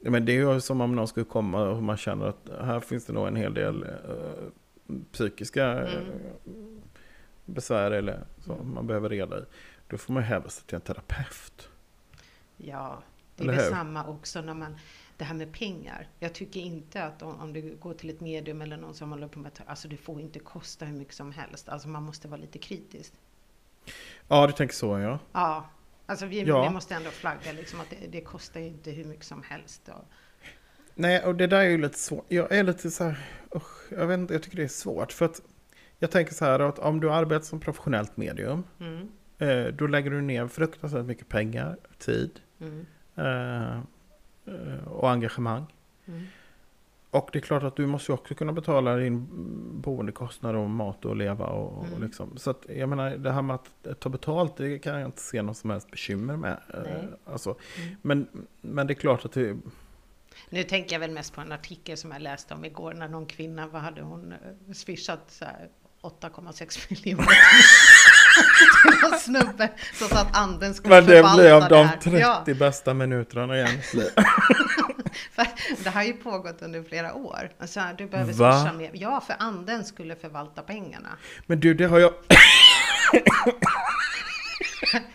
[0.00, 3.04] Men det är ju som om någon skulle komma och man känner att här finns
[3.04, 5.98] det nog en hel del eh, psykiska eh,
[6.46, 6.80] Mm.
[7.44, 8.74] besvär eller så Mm.
[8.74, 9.42] man behöver reda i.
[9.88, 11.68] Då får man hänvisa till en terapeut.
[12.56, 13.02] Ja,
[13.36, 14.76] det är väl samma också när man,
[15.20, 16.08] det här med pengar.
[16.18, 19.28] Jag tycker inte att om, om du går till ett medium eller någon som håller
[19.28, 21.68] på med, alltså det får inte kosta hur mycket som helst.
[21.68, 23.12] Alltså man måste vara lite kritisk.
[24.28, 25.18] Ja, du tänker så ja.
[25.32, 25.70] Ja,
[26.06, 26.62] alltså vi, Ja.
[26.62, 29.88] vi måste ändå flagga liksom att det, det kostar ju inte hur mycket som helst.
[29.88, 30.04] Och,
[30.94, 32.24] Nej, och det där är ju lite svårt.
[32.28, 33.18] Jag är lite så här,
[33.56, 35.12] usch, jag vet inte, jag tycker det är svårt.
[35.12, 35.42] För att
[35.98, 39.08] jag tänker så här att om du arbetar som professionellt medium, mm,
[39.38, 43.80] eh, då lägger du ner fruktansvärt mycket pengar, tid mm, eh, eh,
[44.86, 45.66] och engagemang.
[46.06, 46.26] mm.
[47.12, 49.26] Och det är klart att du måste ju också kunna betala din
[49.80, 52.02] boendekostnader och mat och leva och, och Mm.
[52.02, 52.36] liksom.
[52.36, 55.42] Så att jag menar det här med att ta betalt det kan jag inte se
[55.42, 56.56] något som helst bekymmer med.
[56.74, 57.08] Eh, Nej.
[57.24, 57.96] Alltså, Mm.
[58.02, 58.28] men,
[58.60, 59.56] men det är klart att det,
[60.50, 63.26] Nu tänker jag väl mest på en artikel som jag läste om igår när någon
[63.26, 65.68] kvinna, vad hade hon eh, swishat så här
[66.02, 67.26] 8,6 miljoner
[68.82, 71.96] till någon snubbe som sa att anden skulle men det förvalta blev de här.
[71.96, 74.10] 30 Ja, bästa minuterna i ens liv.
[75.84, 77.50] det har ju pågått under flera år.
[77.58, 78.60] Alltså, du behöver Va?
[78.60, 78.90] swisha mer.
[78.94, 81.08] Ja, för anden skulle förvalta pengarna.
[81.46, 82.12] Men du, det har jag...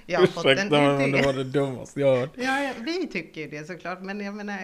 [0.05, 2.31] Jag har fått en Ursäkta mig, men det var det dummaste jag hört.
[2.35, 4.59] Ja, ja, vi tycker ju det såklart, men jag menar,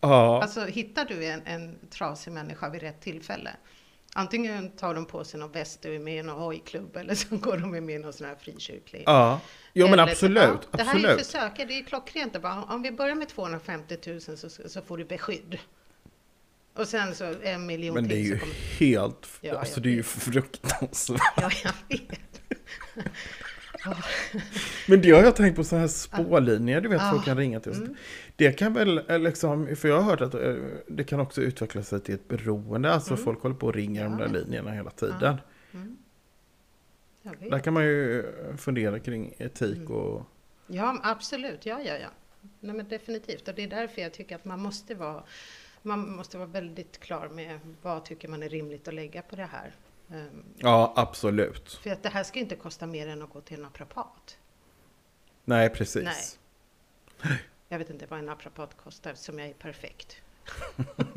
[0.00, 3.50] Ja, alltså hittar du en, en trasig människa vid rätt tillfälle,
[4.14, 7.36] antingen tar de på sig någon väst och är med i någon hojklubb, eller så
[7.36, 9.02] går de med i någon sån här frikyrklig.
[9.06, 9.40] ja.
[9.74, 11.26] Jo men Eller absolut, ja, Det här är ju absolut.
[11.26, 12.42] försök, det är klockrent.
[12.42, 14.36] bara, Om vi börjar med 250 000 så,
[14.68, 15.58] så får du beskydd.
[16.74, 18.54] Och sen så en miljon Men det är till ju kommer...
[18.78, 21.20] helt, Ja, alltså det är ju fruktansvärt.
[21.36, 22.31] Ja, jag vet.
[24.88, 27.10] Men det har jag tänkt på så här spårlinjer, du vet Ah.
[27.10, 27.78] folk kan ringa till oss.
[27.78, 27.94] Mm.
[28.36, 30.54] Det kan väl eh, liksom, för jag har hört att eh,
[30.86, 33.24] det kan också utveckla sig till ett beroende, alltså Mm.
[33.24, 34.26] folk håller på och ringer de Ja.
[34.26, 35.36] där linjerna hela tiden.
[35.74, 35.96] Mm.
[37.50, 39.92] Där kan man ju eh, fundera kring etik Mm.
[39.92, 40.26] och...
[40.66, 41.66] Ja, absolut.
[41.66, 42.08] Ja, ja, ja.
[42.60, 43.48] Nej, men definitivt.
[43.48, 45.22] Och det är därför jag tycker att man måste vara
[45.82, 49.48] man måste vara väldigt klar med vad tycker man är rimligt att lägga på det
[49.52, 49.74] här.
[50.10, 51.72] Ehm, Ja, absolut.
[51.82, 54.38] för att det här ska inte kosta mer än att gå till en naprapat.
[55.44, 56.38] Nej, precis.
[57.22, 57.38] Nej.
[57.68, 60.16] Jag vet inte vad en naprapat kostar, som jag är perfekt.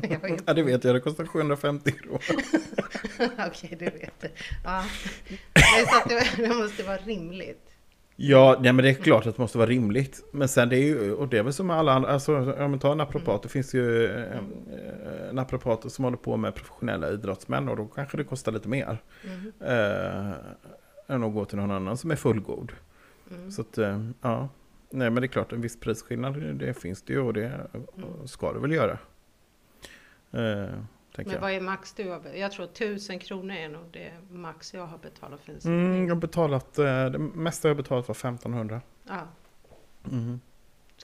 [0.00, 2.20] jag Ja, det vet jag, det kostar 750 kronor.
[3.48, 4.30] Okej, du vet det.
[4.64, 4.84] Ja.
[5.54, 7.66] Nej, så att det, det måste vara rimligt.
[8.16, 10.24] Ja, nej, men det är klart att det måste vara rimligt.
[10.32, 12.78] Men sen det är ju, och det är väl som alla andra, alltså om man
[12.78, 17.76] tar naprapat, det finns ju eh, eh, naprapater som håller på med professionella idrottsmän och
[17.76, 18.98] då kanske det kostar lite mer.
[19.24, 19.52] Mm.
[19.60, 20.32] Eh,
[21.06, 22.72] än att gå till någon annan som är fullgod.
[23.30, 23.50] Mm.
[23.50, 24.48] Så att, eh, ja.
[24.90, 27.46] Nej men det är klart, en viss prisskillnad det, finns det ju och det
[27.96, 28.26] Mm.
[28.28, 28.98] ska det väl göra.
[30.32, 30.70] Eh,
[31.30, 31.40] Men jag.
[31.40, 34.86] vad är max du har be- Jag tror tusen kronor är nog det max jag
[34.86, 38.14] har betalat för en Mm, jag har betalat, eh, det mesta jag har betalat var
[38.14, 38.80] 1500.
[39.08, 39.20] Ja.
[40.12, 40.40] Mm.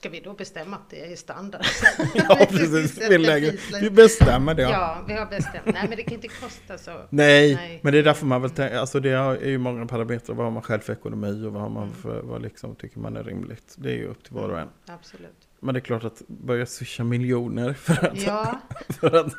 [0.03, 1.61] Ska vi då bestämma att det är standard?
[2.13, 4.61] Ja precis, sätter vi, bestämmer det.
[4.61, 5.65] Ja, vi har bestämt.
[5.65, 6.91] Nej, men det kan inte kosta så.
[7.09, 7.79] Nej, Nej.
[7.83, 10.51] men det är därför man väl tänker, alltså det är ju många parametrar, vad har
[10.51, 11.95] man själv för ekonomi och vad har man Mm.
[11.95, 13.75] för, vad liksom tycker man är rimligt.
[13.77, 14.69] Det är ju upp till var och en.
[14.87, 15.47] Absolut.
[15.59, 18.21] Men det är klart att börja swisha miljoner för att...
[18.21, 19.33] Ja, För att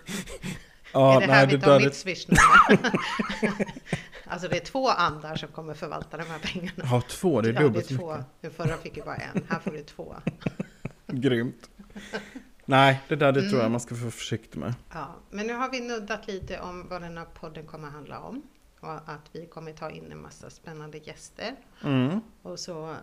[0.92, 2.40] ja, är det här nej, vi det tar där mitt swishnummer?
[4.26, 6.72] Alltså det är två andar som kommer förvalta de här pengarna.
[6.90, 8.12] Ja, två, det är ja, det är dubbelt så två.
[8.12, 8.26] mycket.
[8.40, 9.44] Den förra fick ju bara en.
[9.48, 10.14] Här får du två.
[11.06, 11.70] Grymt.
[12.64, 13.72] Nej, det där det tror jag Mm.
[13.72, 14.74] man ska vara försiktig med.
[14.92, 18.42] Ja, men nu har vi nuddat lite om vad den här podden kommer handla om.
[18.80, 21.56] Och att vi kommer ta in en massa spännande gäster.
[21.84, 22.20] Mm.
[22.42, 22.96] Och så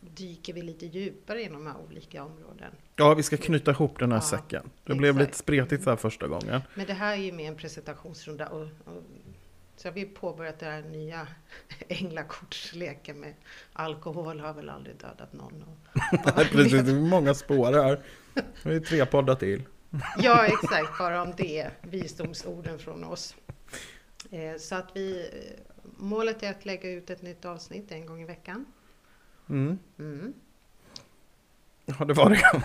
[0.00, 2.72] dyker vi lite djupare inom de här olika områden.
[2.96, 4.70] Ja, vi ska knyta ihop den här Ja, säcken.
[4.84, 5.38] Det blev lite exakt.
[5.38, 6.60] spretigt så här första gången.
[6.74, 8.48] Men det här är ju mer en presentationsrunda.
[8.48, 9.02] Och, och,
[9.82, 11.26] så har vi påbörjat den här nya
[11.88, 13.34] änglakortsleken med
[13.72, 15.62] alkohol har väl aldrig dödat någon.
[15.62, 18.00] Och, Precis, det är många spår här.
[18.62, 19.62] Det är tre poddar till.
[20.18, 20.98] Ja, exakt.
[20.98, 21.70] Bara om det.
[21.82, 23.36] Visdomsorden från oss.
[24.30, 28.22] Eh, Så att vi eh, målet är att lägga ut ett nytt avsnitt en gång
[28.22, 28.64] i veckan.
[29.48, 29.78] Mm.
[29.98, 30.32] Mm.
[31.86, 32.62] Ja, det var det.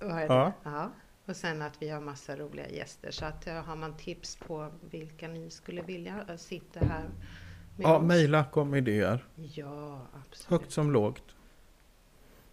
[0.00, 0.34] Vad är det?
[0.34, 0.52] Ja.
[0.62, 0.90] Ja.
[1.26, 3.10] Och sen att vi har massa roliga gäster.
[3.10, 7.04] Så att eh, har man tips på vilka ni skulle vilja eh, sitta här
[7.76, 8.04] med Ja, oss.
[8.04, 9.24] mejla, kom med idéer.
[9.54, 10.50] Ja, absolut.
[10.50, 11.22] Högt som lågt.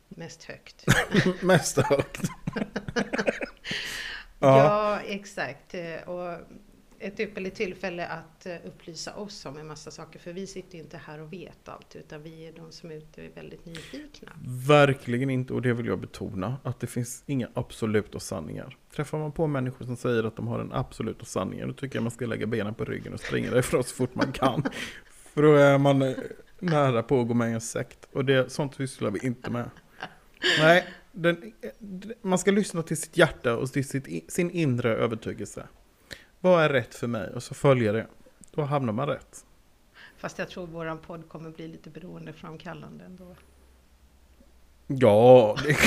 [0.10, 0.86] Mest högt.
[1.42, 2.22] Mest högt.
[4.40, 4.58] ja.
[4.58, 5.00] ja.
[5.00, 5.74] exakt.
[5.74, 6.40] Eh, Och
[7.04, 10.20] ett ypperligt tillfälle att eh, upplysa oss om en massa saker.
[10.20, 11.96] För vi sitter ju inte här och vet allt.
[11.96, 14.32] Utan vi är de som är ute och är väldigt nyfikna.
[14.68, 18.78] Verkligen inte, och det vill jag betona, att det finns inga absoluta sanningar.
[18.96, 22.04] Träffar man på människor som säger att de har den absoluta sanningen, då tycker jag
[22.04, 24.64] man ska lägga benen på ryggen och springa därifrån så fort man kan.
[25.34, 26.14] För då är man eh,
[26.60, 29.70] nära på att gå med i en sekt, och det, sånt sysslar vi inte med.
[30.60, 31.54] Nej, den,
[32.22, 35.68] man ska lyssna till sitt hjärta och till sitt, sin inre övertygelse.
[36.44, 37.30] Vad är rätt för mig?
[37.30, 38.08] Och så följa det.
[38.52, 39.46] Då hamnar man rätt.
[40.18, 43.36] Fast jag tror våran podd kommer bli lite beroendeframkallande ändå.
[44.88, 45.78] Ja, det...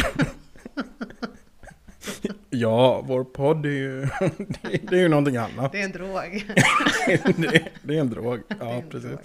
[2.50, 4.00] ja, vår podd är ju,
[4.82, 5.72] det är ju någonting annat.
[5.72, 6.54] Det är en drog.
[7.36, 8.42] det, det är en drog.
[8.60, 9.10] Ja, en precis.
[9.10, 9.20] drog.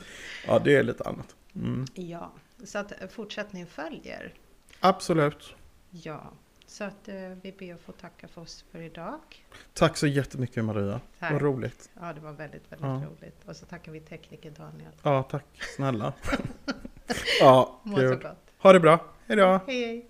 [0.48, 1.36] Ja, det är lite annat.
[1.56, 1.86] Mm.
[1.94, 2.32] Ja,
[2.64, 4.34] så att eh, fortsättning följer.
[4.80, 5.56] Absolut.
[5.90, 6.32] Ja,
[6.72, 9.20] så att eh, vi ber att få tacka för oss för idag.
[9.74, 11.02] Tack så jättemycket Maria.
[11.20, 11.32] Tack.
[11.32, 11.90] Vad roligt.
[12.02, 13.04] Ja, det var väldigt, väldigt Ja.
[13.10, 13.42] roligt.
[13.46, 14.92] Och så tackar vi tekniker Daniel.
[15.04, 15.46] Ja, tack
[15.76, 16.14] snälla.
[17.40, 18.38] ja, Må så gott.
[18.58, 19.06] Ha det bra.
[19.28, 19.60] Hej då.
[19.68, 20.10] Hej, hej.